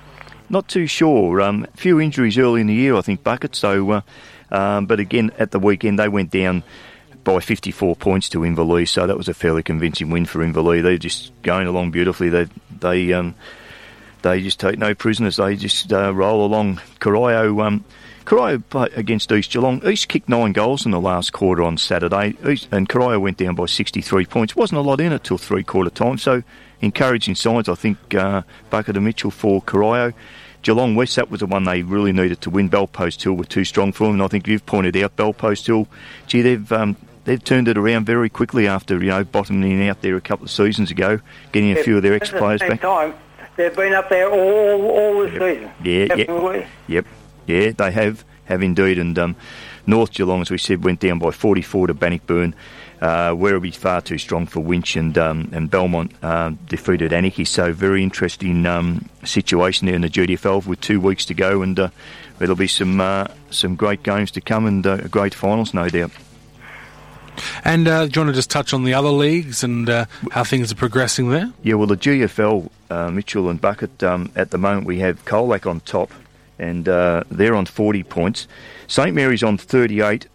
Not 0.49 0.69
too 0.69 0.87
sure. 0.87 1.41
Um, 1.41 1.67
a 1.73 1.77
few 1.77 1.99
injuries 2.01 2.37
early 2.37 2.61
in 2.61 2.67
the 2.67 2.75
year, 2.75 2.95
I 2.95 3.01
think, 3.01 3.25
Bucket. 3.25 3.57
So, 3.57 3.91
uh, 3.91 4.01
um, 4.51 4.87
but 4.87 5.01
again, 5.01 5.33
at 5.39 5.51
the 5.51 5.59
weekend 5.59 5.99
they 5.99 6.09
went 6.09 6.31
down 6.31 6.63
by 7.25 7.41
54 7.41 7.97
points 7.97 8.29
to 8.31 8.41
Inverleigh, 8.41 8.89
so 8.89 9.07
that 9.07 9.17
was 9.17 9.29
a 9.29 9.35
fairly 9.35 9.63
convincing 9.63 10.11
win 10.11 10.27
for 10.27 10.41
Inverleigh. 10.41 10.83
They're 10.83 10.99
just 10.99 11.33
going 11.43 11.67
along 11.67 11.91
beautifully. 11.91 12.29
They 12.29 12.47
they 12.81 13.13
um, 13.13 13.35
they 14.23 14.41
just 14.43 14.59
take 14.61 14.79
no 14.79 14.95
prisoners. 14.95 15.37
They 15.37 15.57
just 15.57 15.93
uh, 15.93 16.15
roll 16.15 16.45
along. 16.45 16.81
Corio, 17.01 17.61
um, 17.61 17.85
Corio 18.25 18.63
against 18.73 19.31
East 19.33 19.53
Geelong. 19.53 19.87
East 19.87 20.09
kicked 20.09 20.29
nine 20.29 20.53
goals 20.53 20.85
in 20.85 20.93
the 20.93 21.01
last 21.01 21.33
quarter 21.33 21.63
on 21.63 21.77
Saturday, 21.77 22.37
East, 22.49 22.69
and 22.73 22.89
Corio 22.89 23.19
went 23.19 23.37
down 23.37 23.55
by 23.55 23.67
63 23.67 24.27
points. 24.27 24.57
wasn't 24.57 24.79
a 24.79 24.83
lot 24.83 25.01
in 25.01 25.13
it 25.13 25.25
till 25.25 25.39
three 25.39 25.65
quarter 25.65 25.91
time, 25.91 26.19
so 26.19 26.43
encouraging 26.81 27.35
signs, 27.35 27.69
I 27.69 27.75
think, 27.75 28.15
uh, 28.15 28.43
Bucket 28.71 28.97
and 28.97 29.05
Mitchell 29.05 29.31
for 29.31 29.61
Corio. 29.61 30.13
Geelong 30.63 30.95
West, 30.95 31.17
that 31.17 31.29
was 31.29 31.41
the 31.41 31.47
one 31.47 31.65
they 31.65 31.83
really 31.83 32.13
needed 32.13 32.41
to 32.43 32.51
win. 32.51 32.69
Bellpost 32.69 33.23
Hill 33.23 33.33
were 33.33 33.45
too 33.45 33.65
strong 33.65 33.91
for 33.91 34.05
them, 34.05 34.15
and 34.15 34.23
I 34.23 34.29
think 34.29 34.47
you've 34.47 34.65
pointed 34.65 34.97
out 34.97 35.17
Bellpost 35.17 35.67
Hill. 35.67 35.89
Gee, 36.29 36.43
they've 36.43 36.73
um, 36.73 36.97
they've 37.25 37.43
turned 37.43 37.69
it 37.69 37.79
around 37.79 38.05
very 38.05 38.29
quickly 38.29 38.67
after 38.67 39.03
you 39.03 39.11
know 39.11 39.25
bottoming 39.25 39.89
out 39.89 40.03
there 40.03 40.17
a 40.17 40.21
couple 40.21 40.45
of 40.45 40.51
seasons 40.51 40.91
ago, 40.91 41.21
getting 41.53 41.77
a 41.77 41.83
few 41.83 41.97
of 41.97 42.03
their 42.03 42.15
ex 42.15 42.31
players 42.31 42.61
the 42.61 42.67
same 42.67 42.77
back. 42.77 42.81
time, 42.81 43.15
they've 43.57 43.75
been 43.75 43.93
up 43.93 44.09
there 44.09 44.31
all, 44.31 44.91
all 44.91 45.23
this 45.23 45.33
season. 45.33 45.71
Yeah, 45.83 45.93
yeah. 45.93 46.07
Definitely. 46.07 46.67
Yep, 46.89 47.07
yeah, 47.47 47.71
they 47.73 47.93
have 47.93 48.25
have 48.47 48.63
indeed. 48.63 48.99
And 48.99 49.19
um, 49.19 49.37
North 49.87 50.13
Geelong, 50.13 50.43
as 50.43 50.51
we 50.51 50.59
said, 50.59 50.85
went 50.85 51.01
down 51.01 51.19
by 51.19 51.31
44 51.31 51.89
to 51.89 51.95
Bannockburn. 51.95 52.55
Uh, 53.01 53.33
Werribee 53.33 53.75
far 53.75 54.01
too 54.01 54.17
strong 54.17 54.47
for 54.47 54.61
Winch 54.61 54.95
and 54.95 55.19
um, 55.19 55.51
and 55.53 55.69
Belmont 55.69 56.13
um, 56.23 56.57
defeated 56.69 57.11
Anakie. 57.11 57.47
So 57.47 57.73
very 57.73 58.01
interesting 58.01 58.65
um, 58.65 59.09
situation 59.25 59.87
there 59.87 59.97
in 59.97 60.03
the 60.03 60.09
GDFL 60.09 60.65
with 60.65 60.81
two 60.81 61.01
weeks 61.01 61.25
to 61.27 61.35
go, 61.35 61.63
and 61.63 61.79
uh, 61.81 61.89
there'll 62.39 62.55
be 62.55 62.69
some 62.69 63.01
uh, 63.01 63.27
some 63.51 63.75
great 63.75 64.05
games 64.05 64.31
to 64.33 64.41
come 64.41 64.67
and 64.67 64.87
uh, 64.87 64.99
great 65.09 65.35
finals, 65.35 65.75
no 65.75 65.89
doubt. 65.89 66.13
And 67.65 67.89
uh, 67.89 68.07
do 68.07 68.21
you 68.21 68.25
want 68.25 68.35
to 68.35 68.39
just 68.39 68.51
touch 68.51 68.73
on 68.73 68.85
the 68.85 68.95
other 68.95 69.09
leagues 69.09 69.65
and 69.65 69.89
uh, 69.89 70.07
how 70.33 70.45
things 70.45 70.73
are 70.73 70.77
progressing 70.77 71.31
there? 71.31 71.53
Yeah, 71.63 71.75
well, 71.75 71.87
the 71.87 71.97
GFL, 71.97 72.71
uh, 72.91 73.11
Mitchell 73.11 73.49
and 73.49 73.61
Bucket, 73.61 74.03
um, 74.03 74.31
at 74.37 74.51
the 74.51 74.59
moment 74.59 74.87
we 74.87 74.99
have 74.99 75.25
Colac 75.25 75.69
on 75.69 75.81
top, 75.81 76.11
and 76.59 76.89
uh, 76.89 77.25
they're 77.31 77.55
on 77.55 77.67
40 77.67 78.03
points. 78.05 78.49
St 78.87 79.15
Mary's 79.15 79.43
on 79.43 79.57
38, 79.59 80.27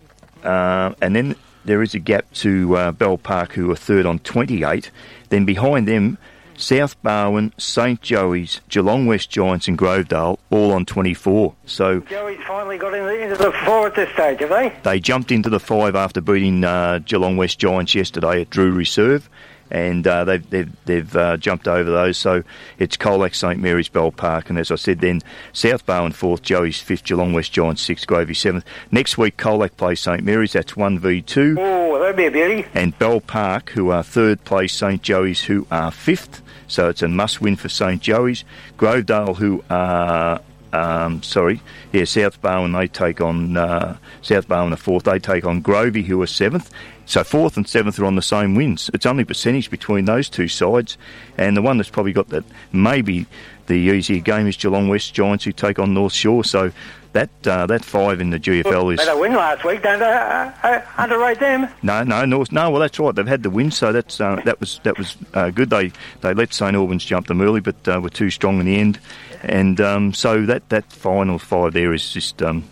uh, 0.44 0.94
and 1.02 1.16
then 1.16 1.36
there 1.66 1.84
is 1.84 1.94
a 1.94 2.00
gap 2.00 2.32
to 2.34 2.76
uh, 2.78 2.92
Bell 2.92 3.18
Park, 3.18 3.54
who 3.54 3.70
are 3.72 3.76
third 3.76 4.06
on 4.06 4.20
28. 4.20 4.90
Then 5.30 5.46
behind 5.46 5.88
them, 5.88 6.18
South 6.58 7.02
Barwon, 7.04 7.54
St 7.60 8.02
Joey's, 8.02 8.62
Geelong 8.68 9.06
West 9.06 9.30
Giants, 9.30 9.68
and 9.68 9.78
Grovedale 9.78 10.40
all 10.50 10.74
on 10.74 10.86
24. 10.86 11.54
So 11.66 12.00
Joey's 12.02 12.40
finally 12.48 12.78
got 12.80 12.94
into 12.96 13.36
the 13.38 13.52
four 13.64 13.88
at 13.88 13.96
this 13.96 14.10
stage, 14.14 14.40
have 14.40 14.50
they? 14.50 14.74
they 14.84 15.00
jumped 15.00 15.32
into 15.32 15.50
the 15.50 15.60
five 15.60 15.96
after 15.96 16.20
beating 16.20 16.64
uh, 16.64 17.00
Geelong 17.06 17.38
West 17.38 17.60
Giants 17.60 17.94
yesterday 17.96 18.42
at 18.42 18.50
Drew 18.50 18.72
Reserve, 18.72 19.30
and 19.70 20.08
uh, 20.08 20.24
they've 20.24 20.50
they've, 20.50 20.86
they've 20.86 21.16
uh, 21.16 21.38
jumped 21.38 21.68
over 21.68 21.92
those. 21.92 22.18
So 22.18 22.42
it's 22.80 22.98
Colac, 22.98 23.36
St 23.36 23.60
Mary's, 23.62 23.90
Bell 23.90 24.12
Park, 24.12 24.50
and 24.50 24.58
as 24.58 24.72
I 24.72 24.76
said, 24.76 25.00
then 25.00 25.22
South 25.54 25.86
Barwon 25.86 26.14
fourth, 26.14 26.42
Joey's 26.42 26.80
fifth, 26.82 27.04
Geelong 27.04 27.34
West 27.34 27.52
Giants 27.52 27.82
sixth, 27.84 28.08
Gravy 28.08 28.34
seventh. 28.34 28.66
Next 28.92 29.18
week, 29.18 29.38
Colac 29.38 29.78
plays 29.78 30.00
St 30.00 30.24
Mary's. 30.24 30.54
That's 30.54 30.76
one 30.76 30.98
v 30.98 31.22
two, 31.22 31.56
Oh, 31.60 32.00
that'd 32.00 32.16
be 32.16 32.26
a 32.26 32.32
beauty. 32.32 32.66
and 32.74 32.98
Bell 32.98 33.20
Park, 33.22 33.70
who 33.72 33.90
are 33.92 34.02
third, 34.04 34.44
plays 34.44 34.72
St 34.72 35.04
Joey's, 35.04 35.44
who 35.44 35.68
are 35.70 35.92
fifth. 35.92 36.42
So 36.68 36.90
it's 36.90 37.02
a 37.02 37.08
must 37.08 37.42
win 37.42 37.56
for 37.56 37.70
St 37.70 38.02
Joey's. 38.02 38.44
Grovedale, 38.78 39.36
who 39.36 39.64
are 39.70 40.42
um, 40.74 41.24
sorry, 41.24 41.62
yeah, 41.94 42.04
South 42.04 42.42
Barwon 42.42 42.74
they 42.74 42.88
take 42.88 43.22
on 43.22 43.58
uh, 43.58 43.98
South 44.22 44.48
Barwon 44.48 44.72
the 44.72 44.78
fourth. 44.78 45.06
They 45.06 45.20
take 45.20 45.46
on 45.46 45.62
Grovey, 45.64 46.04
who 46.04 46.22
are 46.22 46.28
seventh. 46.28 46.72
So 47.06 47.24
fourth 47.24 47.56
and 47.56 47.68
seventh 47.68 47.98
are 48.00 48.06
on 48.06 48.16
the 48.16 48.22
same 48.22 48.54
wins. 48.54 48.90
It's 48.94 49.06
only 49.06 49.24
percentage 49.24 49.72
between 49.72 50.06
those 50.06 50.30
two 50.30 50.48
sides, 50.48 50.98
and 51.38 51.56
the 51.56 51.62
one 51.62 51.78
that's 51.78 51.90
probably 51.90 52.14
got 52.14 52.30
that 52.30 52.44
maybe 52.72 53.26
the 53.68 53.76
easier 53.76 54.20
game 54.20 54.48
is 54.48 54.58
Geelong 54.58 54.90
West 54.90 55.14
Giants, 55.14 55.46
who 55.46 55.52
take 55.52 55.80
on 55.80 55.94
North 55.94 56.14
Shore. 56.14 56.44
So 56.44 56.72
that 57.14 57.30
uh, 57.48 57.66
that 57.68 57.84
five 57.84 58.22
in 58.22 58.30
the 58.30 58.40
GFL 58.40 58.94
is 58.94 59.00
They 59.00 59.06
had 59.06 59.16
a 59.16 59.20
win 59.20 59.34
last 59.34 59.64
week, 59.64 59.84
don't 59.84 60.00
they? 60.00 60.06
Uh, 60.06 60.52
uh, 60.64 60.82
underrate 60.98 61.40
them. 61.40 61.68
no, 61.82 62.04
no, 62.04 62.26
North. 62.26 62.52
No, 62.52 62.70
well, 62.70 62.82
that's 62.82 63.00
right. 63.00 63.14
They've 63.16 63.28
had 63.28 63.44
the 63.44 63.50
win, 63.50 63.72
so 63.72 63.92
that's 63.92 64.20
uh, 64.22 64.42
that 64.46 64.60
was 64.60 64.80
that 64.84 64.98
was 64.98 65.18
uh, 65.34 65.50
good. 65.50 65.70
They 65.70 65.92
they 66.22 66.34
let 66.34 66.54
St 66.54 66.76
Albans 66.76 67.06
jump 67.06 67.28
them 67.28 67.42
early, 67.42 67.62
but 67.62 67.76
uh, 67.88 68.00
were 68.02 68.10
too 68.10 68.30
strong 68.30 68.60
in 68.60 68.66
the 68.66 68.78
end, 68.78 69.00
and 69.42 69.80
um, 69.82 70.14
so 70.14 70.46
that, 70.46 70.70
that 70.70 70.92
final 70.92 71.40
five 71.40 71.74
there 71.74 71.94
is 71.94 72.12
just 72.12 72.42
um, 72.42 72.70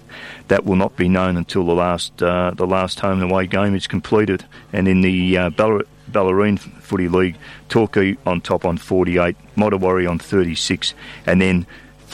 that 0.47 0.65
will 0.65 0.75
not 0.75 0.95
be 0.95 1.07
known 1.09 1.37
until 1.37 1.65
the 1.65 1.73
last 1.73 2.21
uh, 2.21 2.51
the 2.55 2.67
last 2.67 2.99
home 2.99 3.21
and 3.21 3.31
away 3.31 3.47
game 3.47 3.75
is 3.75 3.87
completed. 3.87 4.45
And 4.73 4.87
in 4.87 5.01
the 5.01 5.37
uh, 5.37 5.49
Ballarat, 5.51 5.85
Bellarine 6.11 6.59
Footy 6.59 7.07
League, 7.07 7.37
Torquay 7.69 8.17
on 8.25 8.41
top 8.41 8.65
on 8.65 8.77
48, 8.77 9.35
Modewarre 9.55 10.09
on 10.09 10.19
36, 10.19 10.93
and 11.25 11.41
then 11.41 11.65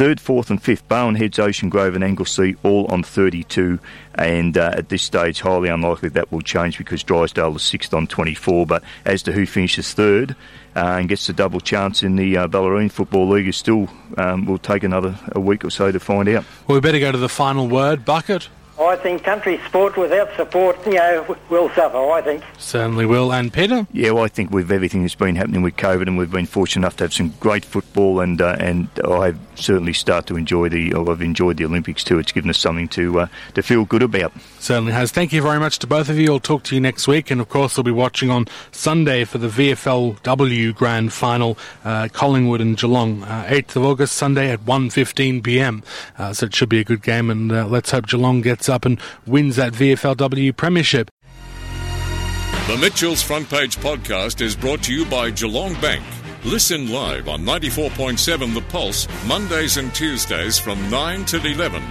Third, 0.01 0.19
fourth, 0.19 0.49
and 0.49 0.59
fifth, 0.59 0.89
Barwon 0.89 1.15
Heads, 1.15 1.37
Ocean 1.37 1.69
Grove, 1.69 1.93
and 1.93 2.03
Anglesea 2.03 2.55
all 2.63 2.87
on 2.87 3.03
32. 3.03 3.77
And 4.15 4.57
uh, 4.57 4.71
at 4.73 4.89
this 4.89 5.03
stage, 5.03 5.41
highly 5.41 5.69
unlikely 5.69 6.09
that 6.09 6.31
will 6.31 6.41
change 6.41 6.79
because 6.79 7.03
Drysdale 7.03 7.55
is 7.55 7.61
sixth 7.61 7.93
on 7.93 8.07
24. 8.07 8.65
But 8.65 8.83
as 9.05 9.21
to 9.21 9.31
who 9.31 9.45
finishes 9.45 9.93
third 9.93 10.31
uh, 10.75 10.97
and 10.97 11.07
gets 11.07 11.27
the 11.27 11.33
double 11.33 11.59
chance 11.59 12.01
in 12.01 12.15
the 12.15 12.35
uh, 12.35 12.47
Bellarine 12.47 12.91
Football 12.91 13.29
League, 13.29 13.47
is 13.47 13.57
still 13.57 13.89
um, 14.17 14.47
will 14.47 14.57
take 14.57 14.81
another 14.83 15.19
a 15.33 15.39
week 15.39 15.63
or 15.63 15.69
so 15.69 15.91
to 15.91 15.99
find 15.99 16.27
out. 16.29 16.45
Well, 16.67 16.77
we 16.77 16.81
better 16.81 16.97
go 16.97 17.11
to 17.11 17.19
the 17.19 17.29
final 17.29 17.67
word. 17.67 18.03
Bucket, 18.03 18.49
I 18.79 18.95
think 18.95 19.23
country 19.23 19.59
sport 19.67 19.95
without 19.97 20.33
support, 20.35 20.77
you 20.85 20.93
know, 20.93 21.37
will 21.49 21.69
suffer, 21.69 21.97
I 21.97 22.21
think. 22.21 22.43
Certainly 22.57 23.05
will. 23.05 23.31
And 23.31 23.53
Peter? 23.53 23.85
Yeah, 23.91 24.11
well, 24.11 24.23
I 24.23 24.27
think 24.27 24.51
with 24.51 24.71
everything 24.71 25.01
that's 25.03 25.15
been 25.15 25.35
happening 25.35 25.61
with 25.61 25.75
COVID, 25.75 26.03
and 26.03 26.17
we've 26.17 26.31
been 26.31 26.45
fortunate 26.45 26.81
enough 26.81 26.97
to 26.97 27.03
have 27.03 27.13
some 27.13 27.33
great 27.39 27.63
football, 27.63 28.19
and 28.19 28.41
uh, 28.41 28.55
and 28.59 28.87
I 29.03 29.35
certainly 29.55 29.93
start 29.93 30.25
to 30.27 30.37
enjoy 30.37 30.69
the. 30.69 30.93
Or 30.93 31.11
I've 31.11 31.21
enjoyed 31.21 31.57
the 31.57 31.65
Olympics 31.65 32.03
too. 32.03 32.17
It's 32.17 32.31
given 32.31 32.49
us 32.49 32.57
something 32.59 32.87
to 32.89 33.21
uh, 33.21 33.27
to 33.53 33.61
feel 33.61 33.85
good 33.85 34.01
about. 34.01 34.33
Certainly 34.59 34.93
has. 34.93 35.11
Thank 35.11 35.33
you 35.33 35.41
very 35.41 35.59
much 35.59 35.79
to 35.79 35.87
both 35.87 36.09
of 36.09 36.17
you. 36.17 36.31
I'll 36.31 36.39
talk 36.39 36.63
to 36.63 36.75
you 36.75 36.81
next 36.81 37.07
week, 37.07 37.29
and 37.29 37.39
of 37.39 37.49
course, 37.49 37.77
we'll 37.77 37.83
be 37.83 37.91
watching 37.91 38.29
on 38.29 38.47
Sunday 38.71 39.25
for 39.25 39.37
the 39.37 39.47
VFLW 39.49 40.73
Grand 40.75 41.13
Final, 41.13 41.57
uh, 41.83 42.07
Collingwood 42.11 42.61
and 42.61 42.77
Geelong, 42.77 43.23
uh, 43.23 43.45
8th 43.47 43.75
of 43.75 43.83
August, 43.83 44.15
Sunday 44.15 44.51
at 44.51 44.61
1.15 44.61 45.43
p.m. 45.43 45.83
Uh, 46.17 46.33
so 46.33 46.45
it 46.45 46.55
should 46.55 46.69
be 46.69 46.79
a 46.79 46.83
good 46.83 47.03
game, 47.03 47.29
and 47.29 47.51
uh, 47.51 47.67
let's 47.67 47.91
hope 47.91 48.07
Geelong 48.07 48.41
gets 48.41 48.60
up 48.69 48.85
and 48.85 48.99
wins 49.25 49.55
that 49.55 49.73
VFLW 49.73 50.55
Premiership. 50.55 51.09
The 52.67 52.77
Mitchell's 52.77 53.21
Front 53.21 53.49
Page 53.49 53.77
podcast 53.77 54.39
is 54.39 54.55
brought 54.55 54.83
to 54.83 54.93
you 54.93 55.05
by 55.05 55.31
Geelong 55.31 55.73
Bank. 55.81 56.03
Listen 56.43 56.91
live 56.91 57.27
on 57.27 57.41
94.7 57.41 58.53
The 58.53 58.61
Pulse, 58.61 59.07
Mondays 59.27 59.77
and 59.77 59.93
Tuesdays 59.93 60.57
from 60.57 60.89
9 60.89 61.25
till 61.25 61.45
11. 61.45 61.83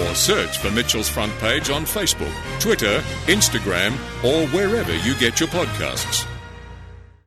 Or 0.00 0.14
search 0.14 0.58
for 0.58 0.70
Mitchell's 0.70 1.08
Front 1.08 1.32
Page 1.38 1.70
on 1.70 1.84
Facebook, 1.84 2.32
Twitter, 2.60 3.00
Instagram, 3.26 3.92
or 4.24 4.46
wherever 4.48 4.96
you 4.98 5.14
get 5.16 5.38
your 5.38 5.50
podcasts. 5.50 6.26